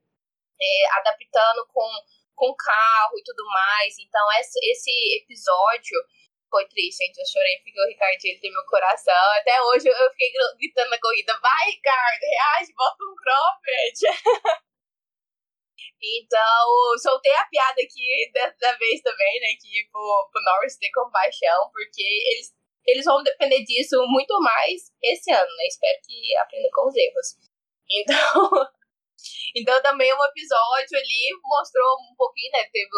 [0.61, 1.89] é, adaptando com,
[2.35, 3.97] com carro e tudo mais.
[3.97, 5.97] Então, esse, esse episódio
[6.51, 7.19] foi triste, gente.
[7.19, 9.25] Eu chorei porque o Ricardinho tem meu coração.
[9.39, 13.99] Até hoje eu fiquei gritando na corrida: vai, Ricardo, reage, bota um cropped.
[16.03, 19.49] então, soltei a piada aqui dessa vez também, né?
[19.61, 22.55] Que pro, pro Norris ter compaixão, porque eles,
[22.87, 25.67] eles vão depender disso muito mais esse ano, né?
[25.67, 27.37] Espero que aprenda com os erros.
[27.91, 28.51] Então,
[29.57, 32.69] então também um episódio ali mostrou um pouquinho, né?
[32.73, 32.89] Teve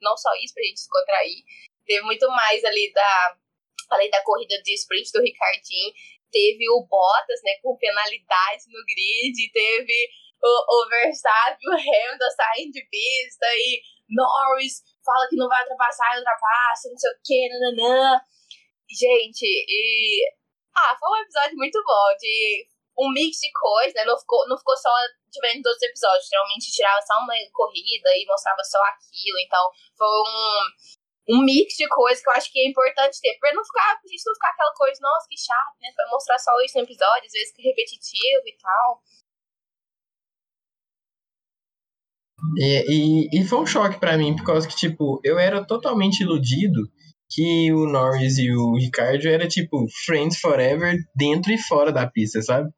[0.00, 1.42] não só isso pra gente se contrair,
[1.88, 3.36] teve muito mais ali da
[3.90, 5.92] além da corrida de sprint do Ricardinho,
[6.30, 10.10] teve o Bottas, né, com penalidades no grid, teve
[10.42, 13.80] o, o Verstappen, o Hamilton saindo de pista e
[14.10, 18.20] Norris fala que não vai ultrapassar ultrapassa, não sei o que, nananã.
[18.90, 20.22] Gente, e.
[20.76, 22.68] Ah, foi um episódio muito bom, de
[22.98, 24.04] um mix de coisas, né?
[24.04, 24.90] Não ficou, não ficou só
[25.30, 26.28] diferente dos episódios.
[26.28, 29.38] Geralmente tirava só uma corrida e mostrava só aquilo.
[29.38, 30.60] Então, foi um,
[31.28, 33.36] um mix de coisas que eu acho que é importante ter.
[33.38, 35.92] Pra não ficar, a gente não ficar aquela coisa, nossa, que chato, né?
[35.94, 39.02] Pra mostrar só isso no episódio, às vezes que é repetitivo e tal.
[42.56, 46.20] E, e, e, foi um choque para mim, por causa que, tipo, eu era totalmente
[46.20, 46.88] iludido
[47.30, 52.40] que o Norris e o Ricardo era, tipo, friends forever dentro e fora da pista,
[52.40, 52.70] sabe?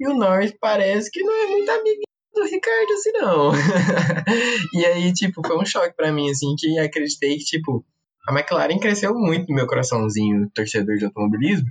[0.00, 2.02] E o Norris parece que não é muito amigo
[2.34, 3.52] do Ricardo, assim, não.
[4.80, 7.84] e aí, tipo, foi um choque para mim, assim, que acreditei que, tipo,
[8.28, 11.66] a McLaren cresceu muito no meu coraçãozinho torcedor de automobilismo,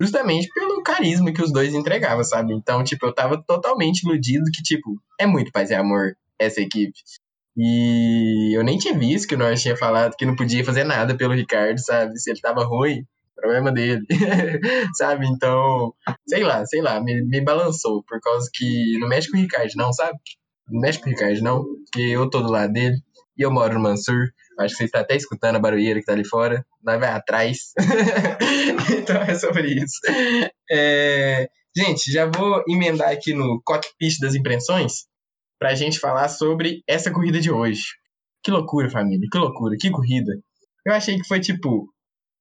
[0.00, 2.54] justamente pelo carisma que os dois entregavam, sabe?
[2.54, 6.98] Então, tipo, eu tava totalmente iludido que, tipo, é muito paz e amor essa equipe.
[7.56, 11.14] E eu nem tinha visto que o Norris tinha falado que não podia fazer nada
[11.16, 12.18] pelo Ricardo, sabe?
[12.18, 13.04] Se ele tava ruim,
[13.40, 14.04] problema dele,
[14.94, 15.26] sabe?
[15.26, 15.94] Então,
[16.28, 19.72] sei lá, sei lá, me, me balançou, por causa que não mexe com o Ricardo,
[19.76, 20.18] não, sabe?
[20.68, 22.96] Não mexe com o Ricardo, não, porque eu tô do lado dele
[23.36, 24.28] e eu moro no Mansur.
[24.58, 26.64] Acho que você está até escutando a barulheira que tá ali fora.
[26.82, 27.72] Nós vai atrás.
[28.98, 29.98] então é sobre isso.
[30.70, 31.48] É...
[31.74, 35.06] Gente, já vou emendar aqui no cockpit das impressões
[35.58, 37.82] para a gente falar sobre essa corrida de hoje.
[38.42, 40.32] Que loucura, família, que loucura, que corrida.
[40.84, 41.88] Eu achei que foi, tipo,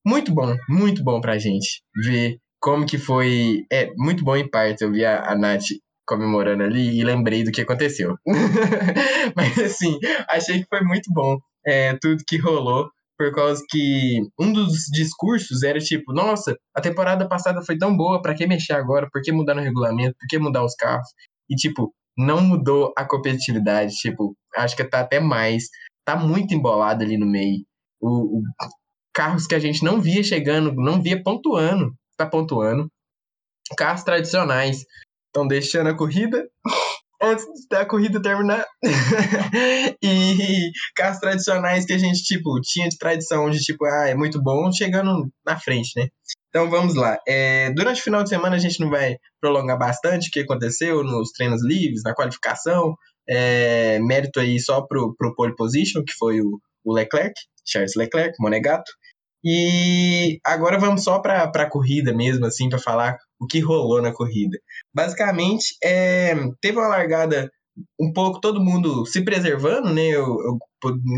[0.10, 3.64] muito bom, muito bom pra gente ver como que foi.
[3.72, 4.84] É, muito bom em parte.
[4.84, 5.66] Eu vi a, a Nath
[6.08, 8.18] comemorando ali e lembrei do que aconteceu.
[9.36, 14.52] Mas, assim, achei que foi muito bom é, tudo que rolou por causa que um
[14.52, 19.10] dos discursos era tipo, nossa, a temporada passada foi tão boa, para que mexer agora?
[19.12, 20.16] Por que mudar no regulamento?
[20.18, 21.10] Por que mudar os carros?
[21.50, 25.66] E tipo, não mudou a competitividade, tipo, acho que tá até mais,
[26.06, 27.66] tá muito embolado ali no meio.
[28.02, 28.44] O, o
[29.14, 32.88] carros que a gente não via chegando, não via pontuando, tá pontuando.
[33.78, 34.86] Carros tradicionais
[35.28, 36.48] estão deixando a corrida
[37.22, 38.66] antes da corrida terminar.
[40.02, 44.42] e carros tradicionais que a gente, tipo, tinha de tradição de, tipo, ah, é muito
[44.42, 46.08] bom, chegando na frente, né?
[46.50, 47.18] Então vamos lá.
[47.28, 51.04] É, durante o final de semana a gente não vai prolongar bastante o que aconteceu
[51.04, 52.96] nos treinos livres, na qualificação.
[53.28, 57.34] É, mérito aí só pro, pro pole position, que foi o, o Leclerc,
[57.64, 58.92] Charles Leclerc, Monegato.
[59.44, 64.14] E agora vamos só para a corrida mesmo, assim, para falar o que rolou na
[64.14, 64.58] corrida.
[64.94, 67.50] Basicamente, é, teve uma largada
[68.00, 70.08] um pouco todo mundo se preservando, né?
[70.08, 70.58] Eu, eu,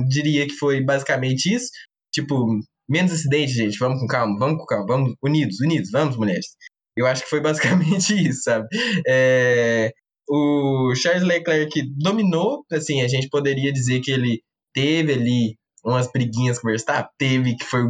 [0.08, 1.70] diria que foi basicamente isso.
[2.14, 2.46] Tipo,
[2.92, 3.80] Menos acidente, gente.
[3.80, 6.48] Vamos com calma, vamos com calma, vamos unidos, unidos, vamos, mulheres.
[6.94, 8.68] Eu acho que foi basicamente isso, sabe?
[9.08, 9.94] É,
[10.30, 14.42] o Charles Leclerc dominou, assim, a gente poderia dizer que ele
[14.74, 17.82] teve ali umas briguinhas com o Verstappen, teve que foi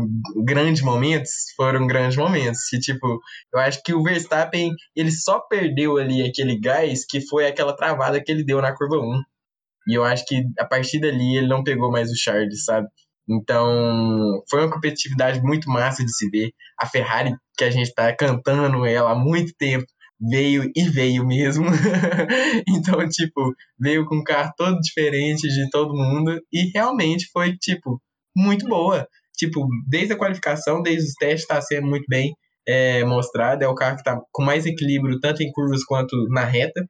[0.45, 2.71] grandes momentos, foram grandes momentos.
[2.73, 3.19] E, tipo,
[3.53, 8.21] eu acho que o Verstappen, ele só perdeu ali aquele gás que foi aquela travada
[8.23, 9.21] que ele deu na curva 1.
[9.87, 12.87] E eu acho que a partir dali ele não pegou mais o Charles, sabe?
[13.29, 16.51] Então, foi uma competitividade muito massa de se ver.
[16.77, 19.85] A Ferrari, que a gente está cantando ela há muito tempo,
[20.21, 21.65] veio e veio mesmo.
[22.67, 27.99] então, tipo, veio com um carro todo diferente de todo mundo e realmente foi, tipo,
[28.35, 29.07] muito boa.
[29.35, 32.35] Tipo, desde a qualificação, desde os testes, está sendo muito bem
[32.67, 33.63] é, mostrado.
[33.63, 36.87] É o carro que está com mais equilíbrio, tanto em curvas quanto na reta.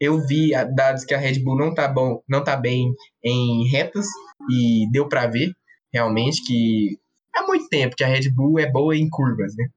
[0.00, 2.92] Eu vi dados que a Red Bull não tá bom, não tá bem
[3.22, 4.06] em retas
[4.50, 5.52] e deu para ver
[5.92, 6.98] realmente que
[7.34, 9.68] há muito tempo que a Red Bull é boa em curvas, né?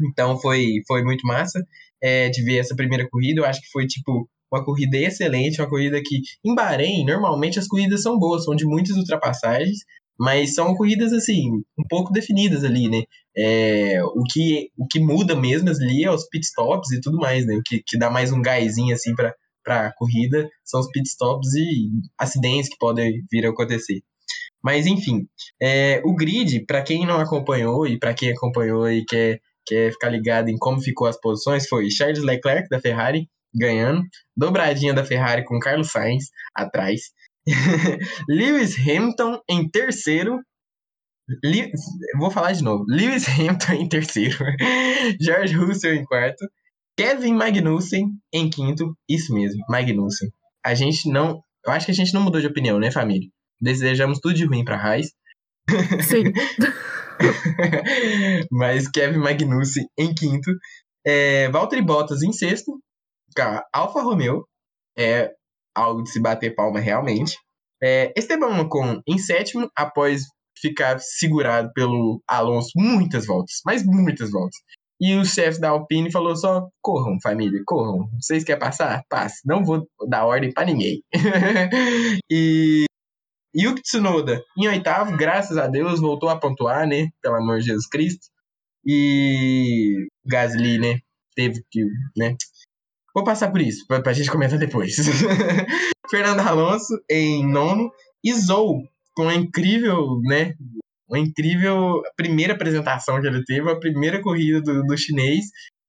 [0.00, 1.60] Então foi, foi muito massa
[2.06, 3.40] é, de ver essa primeira corrida.
[3.40, 7.66] Eu acho que foi tipo uma corrida excelente, uma corrida que em Bahrein normalmente as
[7.66, 9.78] corridas são boas, são de muitas ultrapassagens,
[10.18, 13.02] mas são corridas assim um pouco definidas ali, né?
[13.36, 17.56] É, o que o que muda mesmo ali é os pitstops e tudo mais, né?
[17.56, 19.34] O que, que dá mais um gásinho assim para
[19.64, 24.00] para corrida são os pitstops e acidentes que podem vir a acontecer.
[24.62, 25.26] Mas enfim,
[25.60, 30.08] é, o grid, para quem não acompanhou e para quem acompanhou e quer, quer ficar
[30.08, 34.02] ligado em como ficou as posições, foi Charles Leclerc da Ferrari ganhando,
[34.36, 37.02] dobradinha da Ferrari com Carlos Sainz atrás,
[38.28, 40.40] Lewis Hamilton em terceiro,
[41.42, 41.72] Li...
[42.18, 42.84] Vou falar de novo.
[42.88, 44.36] Lewis Hamilton em terceiro.
[45.20, 46.46] George Russell em quarto.
[46.96, 48.96] Kevin Magnussen em quinto.
[49.08, 50.30] Isso mesmo, Magnussen.
[50.64, 51.42] A gente não.
[51.64, 53.28] Eu acho que a gente não mudou de opinião, né, família?
[53.60, 55.12] Desejamos tudo de ruim pra Raiz.
[56.08, 56.32] Sim.
[58.50, 60.50] Mas Kevin Magnussen em quinto.
[61.04, 62.80] É, Valtteri Bottas em sexto.
[63.72, 64.46] Alfa Romeo.
[64.98, 65.30] É
[65.74, 67.36] algo de se bater palma realmente.
[67.82, 70.22] É, Esteban Ocon em sétimo, após
[70.58, 74.56] ficar segurado pelo Alonso muitas voltas, mas muitas voltas.
[74.98, 78.08] E o chefe da Alpine falou só: corram, família, corram.
[78.18, 79.02] Vocês querem passar?
[79.10, 79.40] Passe.
[79.44, 81.02] Não vou dar ordem para ninguém.
[82.30, 82.85] e
[83.56, 87.08] Yuki Tsunoda, em oitavo, graças a Deus, voltou a pontuar, né?
[87.22, 88.26] Pelo amor de Jesus Cristo.
[88.84, 91.00] E Gasly, né?
[91.34, 91.84] Teve que,
[92.16, 92.36] né?
[93.14, 94.94] Vou passar por isso, pra, pra gente comentar depois.
[96.10, 97.90] Fernando Alonso em nono.
[98.22, 98.82] E Zou,
[99.14, 100.54] com uma incrível, né?
[101.08, 105.46] Uma incrível primeira apresentação que ele teve, a primeira corrida do, do chinês.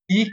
[0.09, 0.29] E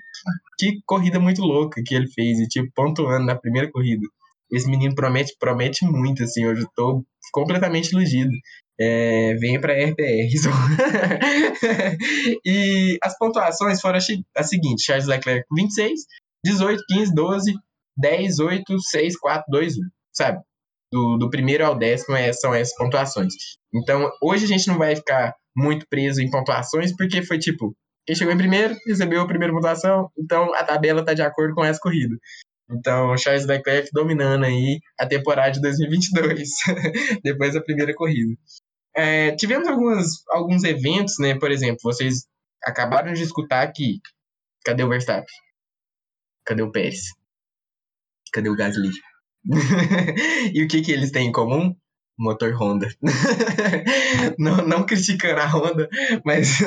[0.58, 4.06] que corrida muito louca que ele fez, e tipo, pontuando na primeira corrida.
[4.54, 8.30] Esse menino promete, promete muito, assim, hoje eu tô completamente iludido.
[8.78, 10.28] É, venha para RPR.
[12.44, 16.00] e as pontuações foram as seguintes: Charles Leclerc 26,
[16.44, 17.54] 18, 15, 12,
[17.96, 19.80] 10, 8, 6, 4, 2, 1.
[20.12, 20.40] Sabe?
[20.92, 23.34] Do, do primeiro ao décimo é, são essas pontuações.
[23.74, 27.74] Então, hoje a gente não vai ficar muito preso em pontuações, porque foi tipo,
[28.06, 31.64] quem chegou em primeiro recebeu a primeira pontuação, então a tabela está de acordo com
[31.64, 32.14] essa corrida.
[32.70, 36.48] Então, Charles Leclerc dominando aí a temporada de 2022,
[37.22, 38.34] depois da primeira corrida.
[38.96, 41.38] É, tivemos algumas, alguns eventos, né?
[41.38, 42.26] Por exemplo, vocês
[42.62, 44.00] acabaram de escutar aqui.
[44.64, 45.26] Cadê o Verstappen?
[46.44, 47.10] Cadê o Pérez?
[48.32, 48.90] Cadê o Gasly?
[50.54, 51.76] e o que, que eles têm em comum?
[52.18, 52.88] Motor Honda.
[54.38, 55.88] não, não criticando a Honda,
[56.24, 56.60] mas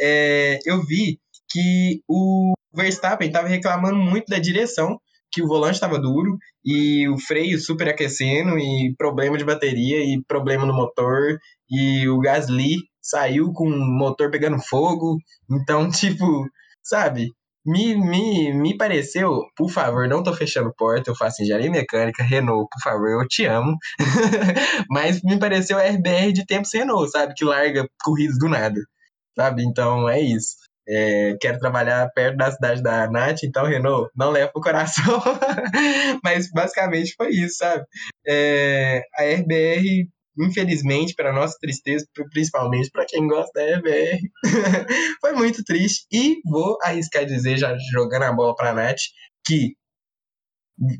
[0.00, 1.20] é, eu vi
[1.50, 4.98] que o Verstappen estava reclamando muito da direção
[5.32, 10.22] que o volante estava duro e o freio super aquecendo e problema de bateria e
[10.26, 11.38] problema no motor
[11.70, 15.16] e o Gasly saiu com o motor pegando fogo.
[15.50, 16.44] Então, tipo,
[16.82, 17.28] sabe?
[17.66, 22.66] Me, me, me pareceu, por favor, não tô fechando porta, eu faço engenharia mecânica, Renault,
[22.70, 23.76] por favor, eu te amo.
[24.88, 27.34] Mas me pareceu RBR de tempo sem Renault, sabe?
[27.34, 28.80] Que larga corridas do nada,
[29.36, 29.64] sabe?
[29.64, 34.50] Então é isso é, quero trabalhar perto da cidade da Nath, então, Renault, não leva
[34.50, 35.20] pro coração.
[36.24, 37.84] Mas basicamente foi isso, sabe?
[38.26, 40.08] É, a RBR,
[40.40, 44.18] infelizmente, para nossa tristeza, principalmente para quem gosta da RBR,
[45.20, 46.06] foi muito triste.
[46.10, 49.00] E vou arriscar dizer, já jogando a bola para a Nath,
[49.46, 49.74] que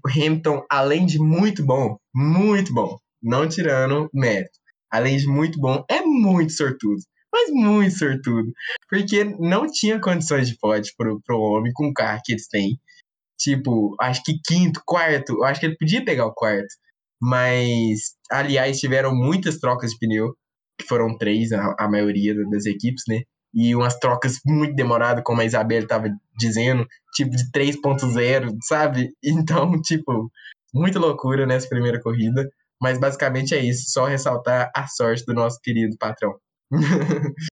[0.05, 4.59] Hamilton, além de muito bom, muito bom, não tirando mérito,
[4.91, 7.01] além de muito bom, é muito sortudo
[7.33, 8.53] mas muito sortudo.
[8.89, 12.79] Porque não tinha condições de pódio pro, pro homem com o carro que eles têm.
[13.39, 16.69] Tipo, acho que quinto, quarto, acho que ele podia pegar o quarto.
[17.21, 20.35] Mas, aliás, tiveram muitas trocas de pneu,
[20.81, 23.23] que foram três, a, a maioria das equipes, né?
[23.55, 29.11] E umas trocas muito demoradas, como a Isabel estava dizendo, tipo de 3.0, sabe?
[29.25, 30.31] Então, tipo,
[30.75, 32.49] muita loucura nessa primeira corrida.
[32.81, 36.39] Mas basicamente é isso, só ressaltar a sorte do nosso querido patrão.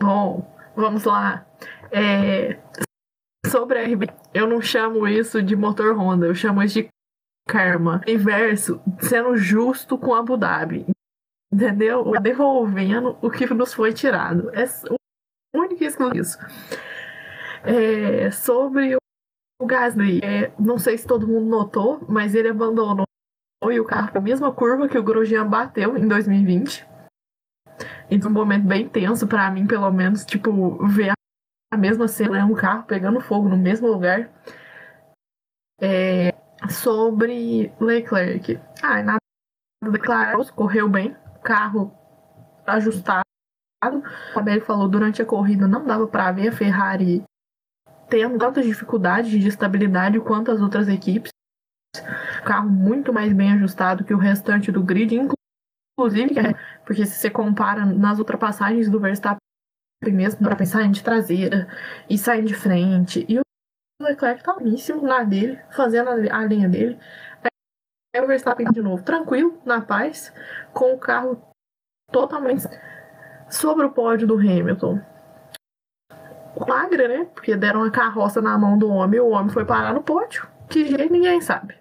[0.00, 1.46] Bom, vamos lá.
[1.92, 2.58] É,
[3.46, 6.88] sobre a RB, eu não chamo isso de motor Honda, eu chamo isso de
[7.48, 8.00] karma.
[8.06, 10.86] Inverso, sendo justo com Abu Dhabi.
[11.52, 12.12] Entendeu?
[12.20, 14.50] Devolvendo o que nos foi tirado.
[14.54, 14.64] É
[15.58, 15.82] único
[16.16, 16.38] isso.
[17.64, 18.96] É, sobre
[19.60, 23.04] o Gasly, é, não sei se todo mundo notou, mas ele abandonou
[23.68, 26.88] e o carro com a mesma curva que o Grosjean bateu em 2020.
[28.10, 31.12] E um momento bem tenso para mim, pelo menos, tipo, ver
[31.72, 32.44] a mesma cena, né?
[32.44, 34.30] um carro pegando fogo no mesmo lugar.
[35.80, 36.34] É,
[36.68, 38.60] sobre Leclerc.
[38.82, 39.18] Ah, nada
[39.82, 41.92] declarado, correu bem, carro
[42.66, 43.24] ajustado.
[43.82, 47.24] A Beli falou durante a corrida não dava para ver a Ferrari
[48.10, 51.30] tendo tantas dificuldades de estabilidade quanto as outras equipes
[52.44, 57.30] carro muito mais bem ajustado que o restante do grid, inclusive, é, porque se você
[57.30, 59.40] compara nas ultrapassagens do Verstappen
[60.04, 61.68] mesmo, para pensar em de traseira
[62.08, 63.42] e sair de frente, e o
[64.00, 66.98] Leclerc tá altíssimo na dele, fazendo a linha dele.
[68.14, 70.32] Aí o Verstappen de novo, tranquilo, na paz,
[70.72, 71.40] com o carro
[72.10, 72.64] totalmente
[73.48, 75.00] sobre o pódio do Hamilton.
[76.56, 77.24] Flagra, né?
[77.26, 80.48] Porque deram a carroça na mão do homem e o homem foi parar no pódio.
[80.68, 81.79] Que jeito ninguém sabe.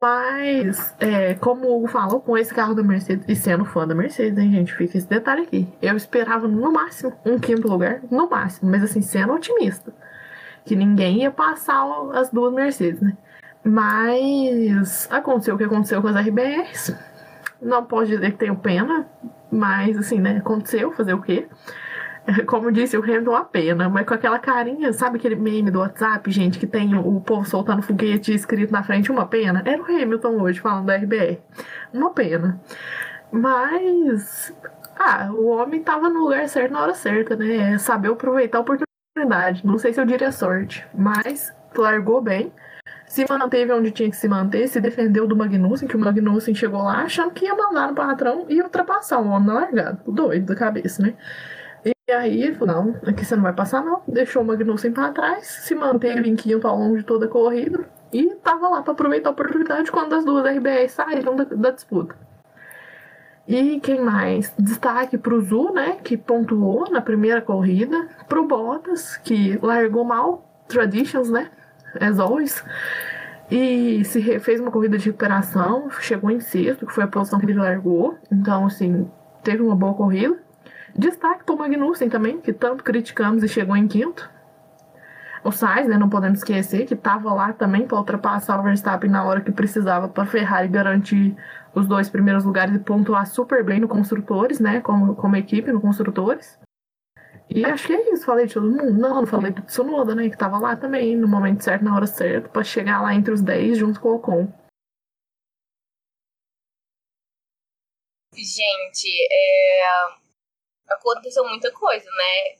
[0.00, 3.96] Mas, é, como o Hugo falou, com esse carro da Mercedes, e sendo fã da
[3.96, 5.68] Mercedes, hein, gente, fica esse detalhe aqui.
[5.82, 9.92] Eu esperava no máximo um quinto lugar, no máximo, mas assim, sendo otimista.
[10.64, 11.84] Que ninguém ia passar
[12.14, 13.16] as duas Mercedes, né?
[13.64, 16.94] Mas aconteceu o que aconteceu com as RBRs.
[17.60, 19.08] Não posso dizer que tenho pena,
[19.50, 20.36] mas assim, né?
[20.38, 21.48] Aconteceu, fazer o quê?
[22.46, 26.30] Como disse o Hamilton, a pena, mas com aquela carinha, sabe aquele meme do WhatsApp,
[26.30, 29.62] gente, que tem o povo soltando foguete escrito na frente, uma pena?
[29.64, 31.38] Era o Hamilton hoje falando da RBR.
[31.92, 32.60] Uma pena.
[33.32, 34.54] Mas.
[34.98, 37.74] Ah, o homem tava no lugar certo na hora certa, né?
[37.74, 39.64] É saber aproveitar a oportunidade.
[39.64, 42.52] Não sei se eu diria sorte, mas largou bem.
[43.06, 46.82] Se manteve onde tinha que se manter, se defendeu do Magnussen, que o Magnussen chegou
[46.82, 50.02] lá achando que ia mandar no patrão e ultrapassar o homem na largada.
[50.06, 51.14] Doido da cabeça, né?
[51.84, 54.02] E aí ele falou, não, aqui você não vai passar não.
[54.08, 57.88] Deixou o Magnussen para trás, se manteve em quinto ao longo de toda a corrida
[58.12, 62.16] e tava lá para aproveitar a oportunidade quando as duas RBRs saíram da, da disputa.
[63.46, 64.52] E quem mais?
[64.58, 68.06] Destaque para o Zu, né, que pontuou na primeira corrida.
[68.28, 71.50] Para o Bottas, que largou mal, Traditions, né,
[71.98, 72.62] as always.
[73.50, 77.46] E se fez uma corrida de recuperação, chegou em sexto, que foi a posição que
[77.46, 78.18] ele largou.
[78.30, 79.10] Então, assim,
[79.42, 80.36] teve uma boa corrida.
[80.96, 84.28] Destaque para o Magnussen também, que tanto criticamos e chegou em quinto.
[85.44, 89.24] O Sainz, né, não podemos esquecer, que estava lá também para ultrapassar o Verstappen na
[89.24, 91.36] hora que precisava para Ferrari garantir
[91.74, 95.80] os dois primeiros lugares e pontuar super bem no Construtores, né, como, como equipe no
[95.80, 96.58] Construtores.
[97.48, 98.92] E acho que é isso, falei de todo mundo.
[98.92, 102.06] Não, não falei do Tsunoda, né, que estava lá também, no momento certo, na hora
[102.06, 104.52] certa, para chegar lá entre os 10 junto com o Ocon.
[108.34, 110.27] Gente, é
[110.94, 112.58] aconteceu muita coisa, né?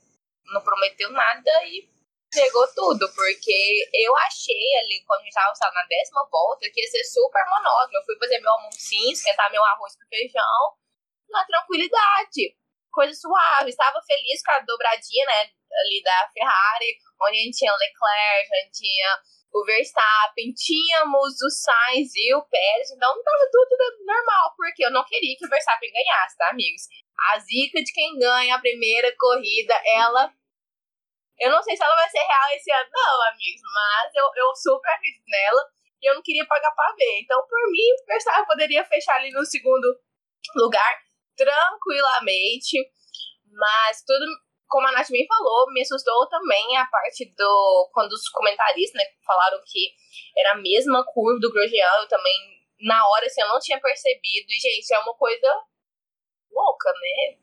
[0.52, 1.88] Não prometeu nada e
[2.30, 6.88] pegou tudo, porque eu achei ali, quando a gente tava na décima volta, que ia
[6.88, 7.98] ser super monótono.
[7.98, 10.76] Eu fui fazer meu almocinho, esquentar meu arroz com feijão,
[11.28, 12.56] na tranquilidade,
[12.92, 13.70] coisa suave.
[13.70, 15.50] Estava feliz com a dobradinha, né,
[15.80, 19.18] ali da Ferrari, onde a gente tinha Leclerc, a gente tinha
[19.52, 25.04] o Verstappen, tínhamos o Sainz e o Pérez, então tava tudo normal, porque eu não
[25.04, 26.82] queria que o Verstappen ganhasse, tá, amigos?
[27.32, 30.32] A zica de quem ganha a primeira corrida, ela.
[31.38, 34.54] Eu não sei se ela vai ser real esse ano, não, amigos, mas eu, eu
[34.56, 35.70] super acredito nela
[36.02, 37.20] e eu não queria pagar pra ver.
[37.20, 39.98] Então, por mim, o Verstappen poderia fechar ali no segundo
[40.56, 41.02] lugar
[41.36, 42.76] tranquilamente,
[43.52, 44.26] mas tudo
[44.68, 47.90] como a Nath bem falou, me assustou também a parte do.
[47.92, 49.90] Quando os comentaristas né, falaram que
[50.36, 52.34] era a mesma curva do Grosjean, eu também,
[52.80, 54.46] na hora, assim, eu não tinha percebido.
[54.48, 55.48] E, gente, é uma coisa
[56.50, 57.38] louca, né?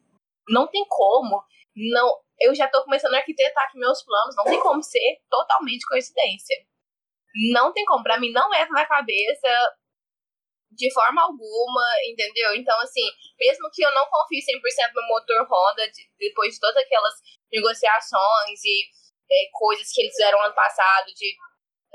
[0.49, 1.43] Não tem como.
[1.76, 2.09] Não,
[2.39, 6.55] eu já tô começando a arquitetar aqui meus planos, não tem como ser totalmente coincidência.
[7.51, 9.47] Não tem como, pra mim não entra na cabeça
[10.76, 12.53] de forma alguma, entendeu?
[12.55, 13.05] Então, assim,
[13.39, 17.13] mesmo que eu não confie 100% no motor Honda, de, depois de todas aquelas
[17.51, 18.84] negociações e
[19.32, 21.36] é, coisas que eles fizeram ano passado, de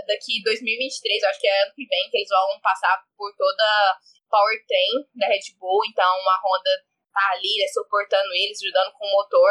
[0.07, 4.01] daqui 2023, acho que é ano que vem, que eles vão passar por toda
[4.31, 6.71] powertrain da Red Bull, então a Honda
[7.13, 9.51] tá ali, né, suportando eles, ajudando com o motor.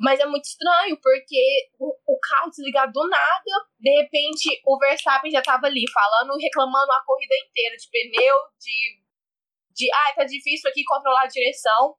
[0.00, 5.30] Mas é muito estranho, porque o, o carro desligado do nada, de repente o Verstappen
[5.30, 9.02] já tava ali falando, reclamando a corrida inteira de pneu, de.
[9.74, 11.94] de ah, tá difícil aqui controlar a direção.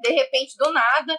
[0.00, 1.18] De repente, do nada,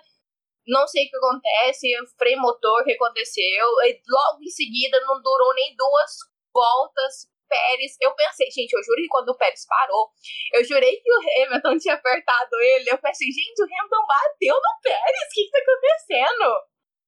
[0.66, 3.68] não sei o que acontece, freio motor, que aconteceu.
[3.84, 6.12] E logo em seguida, não durou nem duas
[6.54, 7.94] voltas, Pérez.
[8.02, 10.10] Eu pensei, gente, eu juro que quando o Pérez parou,
[10.54, 12.90] eu jurei que o Hamilton tinha apertado ele.
[12.90, 15.22] Eu pensei, gente, o Hamilton bateu no Pérez.
[15.22, 16.46] O que, que tá acontecendo?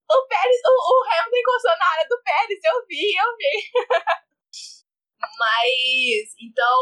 [0.05, 2.59] O Pérez, o, o Hamilton encostou na área do Pérez.
[2.63, 3.55] Eu vi, eu vi.
[5.39, 6.77] Mas, então,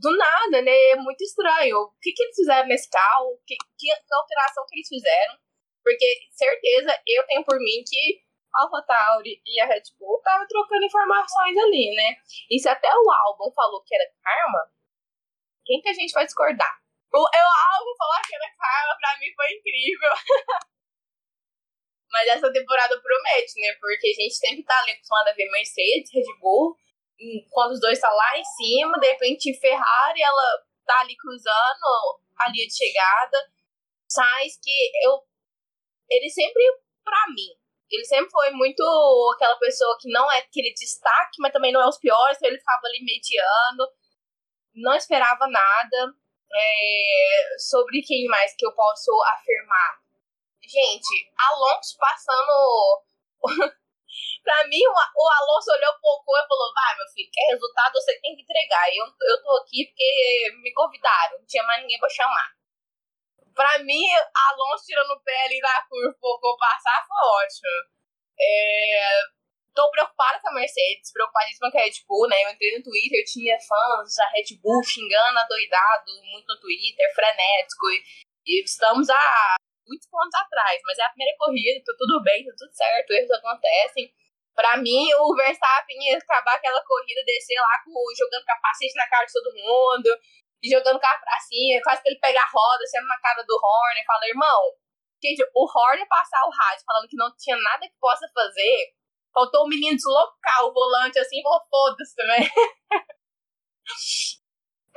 [0.00, 0.90] do nada, né?
[0.90, 1.76] É muito estranho.
[1.78, 3.40] O que, que eles fizeram nesse carro?
[3.44, 5.34] Que, que, que alteração que eles fizeram?
[5.82, 8.22] Porque, certeza, eu tenho por mim que
[8.62, 12.16] AlphaTauri e a Red Bull estavam trocando informações ali, né?
[12.50, 14.70] E se até o álbum falou que era karma,
[15.64, 16.78] quem que a gente vai discordar?
[17.12, 20.10] O, o álbum falar que era karma, pra mim foi incrível.
[22.10, 23.74] Mas essa temporada promete, né?
[23.80, 26.76] Porque a gente sempre tá ali acostumado a ver Mercedes, Red Bull,
[27.50, 32.50] quando os dois tá lá em cima, de repente Ferrari, ela tá ali cruzando a
[32.50, 33.38] linha de chegada.
[34.08, 35.20] Sainz que eu.
[36.08, 36.62] Ele sempre,
[37.04, 37.52] pra mim,
[37.90, 38.82] ele sempre foi muito
[39.34, 42.58] aquela pessoa que não é aquele destaque, mas também não é os piores, então ele
[42.58, 43.88] ficava ali mediano,
[44.74, 46.14] não esperava nada.
[46.50, 50.00] É, sobre quem mais que eu posso afirmar?
[50.62, 53.04] Gente, Alonso passando
[54.42, 58.18] pra mim, o, Alonso olhou pro Ocon e falou: vai, meu filho, quer resultado, você
[58.20, 58.88] tem que entregar.
[58.94, 62.57] Eu, eu tô aqui porque me convidaram, não tinha mais ninguém pra chamar.
[63.58, 64.06] Pra mim,
[64.54, 67.90] Alonso tirando o pé ali da curva Ocon passar foi ótimo.
[68.38, 69.18] É,
[69.74, 72.44] tô preocupada com a Mercedes, preocupadíssima com a Red Bull, né?
[72.44, 77.90] Eu entrei no Twitter, tinha fãs da Red Bull xingando adoidado muito no Twitter, frenético.
[77.90, 78.04] E,
[78.46, 79.56] e estamos a
[79.88, 83.32] muitos pontos atrás, mas é a primeira corrida, tá tudo bem, tá tudo certo, erros
[83.32, 84.14] acontecem.
[84.54, 89.26] Pra mim, o Verstappen ia acabar aquela corrida, descer lá com, jogando capacete na cara
[89.26, 90.10] de todo mundo,
[90.64, 94.04] jogando carro pra cima, quase que ele pegar a roda, sendo na cara do Horner,
[94.06, 94.74] fala, irmão,
[95.22, 98.94] gente, o Horner passar o rádio falando que não tinha nada que possa fazer,
[99.32, 102.42] faltou o menino deslocar o volante assim, falou, foda-se também.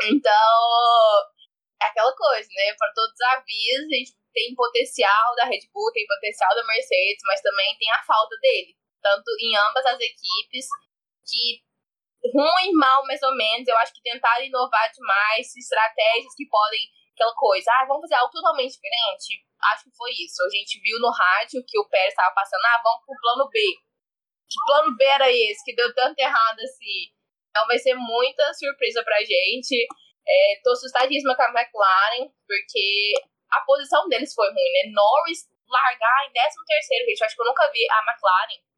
[0.10, 1.30] então,
[1.82, 2.74] é aquela coisa, né?
[2.78, 7.22] Para todos os avisos, a gente tem potencial da Red Bull, tem potencial da Mercedes,
[7.26, 8.76] mas também tem a falta dele.
[9.02, 10.68] Tanto em ambas as equipes,
[11.26, 11.62] que
[12.30, 13.68] ruim, mal, mais ou menos.
[13.68, 16.80] Eu acho que tentaram inovar demais, estratégias que podem.
[17.12, 19.46] Aquela coisa, ah, vamos fazer algo totalmente diferente.
[19.74, 20.42] Acho que foi isso.
[20.42, 23.60] A gente viu no rádio que o Pérez estava passando, ah, vamos pro plano B.
[24.50, 25.64] Que plano B era esse?
[25.64, 27.14] Que deu tanto errado assim.
[27.50, 29.86] Então vai ser muita surpresa pra gente.
[30.28, 33.14] É, tô assustadíssima com a McLaren, porque
[33.52, 34.92] a posição deles foi ruim, né?
[34.92, 37.22] Norris largar em 13 terceiro, gente.
[37.22, 38.71] Eu acho que eu nunca vi a McLaren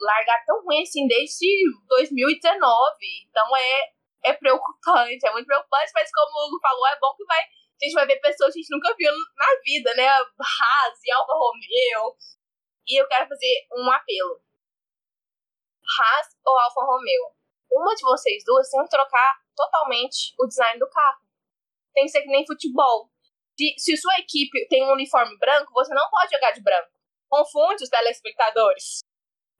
[0.00, 1.46] largar tão ruim assim desde
[1.88, 2.96] 2019.
[3.28, 7.24] Então é, é preocupante, é muito preocupante, mas como o Hugo falou, é bom que
[7.24, 10.08] vai, a gente vai ver pessoas que a gente nunca viu na vida, né?
[10.08, 12.16] Haas e Alfa Romeo.
[12.86, 14.40] E eu quero fazer um apelo.
[16.00, 17.38] Haas ou Alfa Romeo?
[17.70, 21.20] Uma de vocês duas tem que trocar totalmente o design do carro.
[21.94, 23.10] Tem que ser que nem futebol.
[23.58, 26.90] Se, se sua equipe tem um uniforme branco, você não pode jogar de branco.
[27.28, 29.00] Confunde os telespectadores.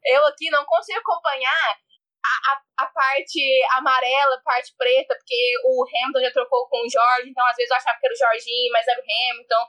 [0.05, 1.79] Eu aqui não consigo acompanhar
[2.25, 3.41] a, a, a, parte
[3.77, 7.71] amarela, a parte preta, porque o Hamilton já trocou com o Jorge, então às vezes
[7.71, 9.65] eu achava que era o Jorginho, mas era o Hamilton.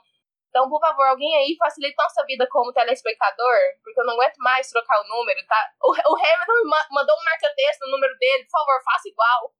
[0.50, 4.68] Então, por favor, alguém aí facilita nossa vida como telespectador, porque eu não aguento mais
[4.68, 5.70] trocar o número, tá?
[5.80, 6.58] O, o Hamilton
[6.90, 9.54] mandou um marca-texto no número dele, por favor, faça igual.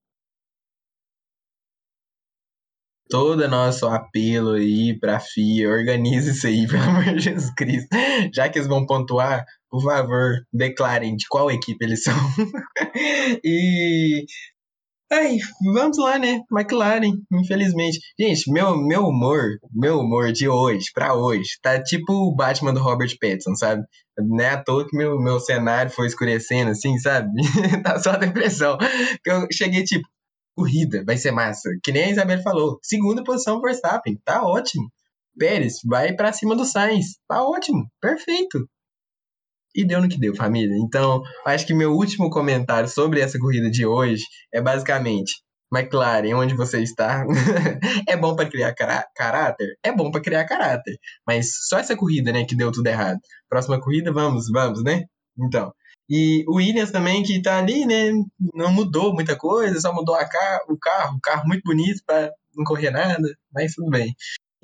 [3.11, 7.89] todo nosso apelo aí pra FIA, organize isso aí, pelo amor de Jesus Cristo.
[8.33, 12.15] Já que eles vão pontuar, por favor, declarem de qual equipe eles são.
[13.45, 14.25] e.
[15.13, 15.39] Ai,
[15.75, 16.41] vamos lá, né?
[16.53, 17.99] McLaren, infelizmente.
[18.19, 22.81] Gente, meu, meu humor, meu humor de hoje, pra hoje, tá tipo o Batman do
[22.81, 23.83] Robert Pattinson, sabe?
[24.17, 27.29] Não é à toa que meu, meu cenário foi escurecendo, assim, sabe?
[27.83, 28.79] tá só depressão.
[29.27, 30.07] Eu cheguei, tipo,
[30.57, 31.69] corrida, vai ser massa.
[31.83, 32.79] Que nem a Isabel falou.
[32.83, 34.91] Segunda posição Verstappen, tá ótimo.
[35.39, 38.69] Pérez, vai para cima do Sainz, tá ótimo, perfeito.
[39.75, 40.77] E deu no que deu, família.
[40.77, 45.43] Então, acho que meu último comentário sobre essa corrida de hoje é basicamente:
[45.73, 47.25] McLaren, onde você está?
[48.09, 48.75] é bom para criar
[49.15, 49.77] caráter?
[49.83, 50.99] É bom para criar caráter.
[51.27, 53.19] Mas só essa corrida, né, que deu tudo errado.
[53.49, 55.05] Próxima corrida, vamos, vamos, né?
[55.39, 55.73] Então,
[56.11, 58.11] e o Williams também, que tá ali, né?
[58.53, 62.33] Não mudou muita coisa, só mudou a car o carro, o carro muito bonito para
[62.53, 63.23] não correr nada,
[63.55, 64.13] mas tudo bem.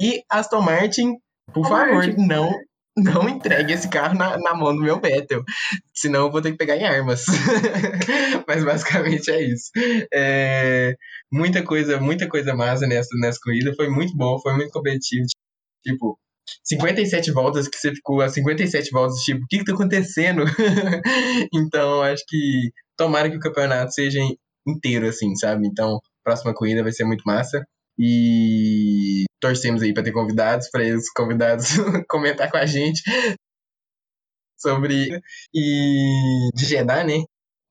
[0.01, 1.15] E Aston Martin,
[1.55, 2.27] por favor, Martin.
[2.27, 2.53] não
[2.97, 5.45] não entregue esse carro na, na mão do meu Vettel,
[5.95, 7.25] senão eu vou ter que pegar em armas.
[8.49, 9.71] Mas basicamente é isso.
[10.13, 10.95] É,
[11.31, 15.27] muita coisa, muita coisa massa nessa, nessa corrida, foi muito bom, foi muito competitivo.
[15.85, 16.19] Tipo,
[16.65, 20.45] 57 voltas que você ficou a 57 voltas, tipo, o que que tá acontecendo?
[21.53, 24.21] então, acho que tomara que o campeonato seja
[24.67, 25.67] inteiro, assim, sabe?
[25.67, 27.65] Então, próxima corrida vai ser muito massa.
[27.99, 31.69] E torcemos aí para ter convidados, para os convidados
[32.09, 33.03] comentar com a gente
[34.59, 35.21] sobre.
[35.55, 37.25] E de Jeddah, né?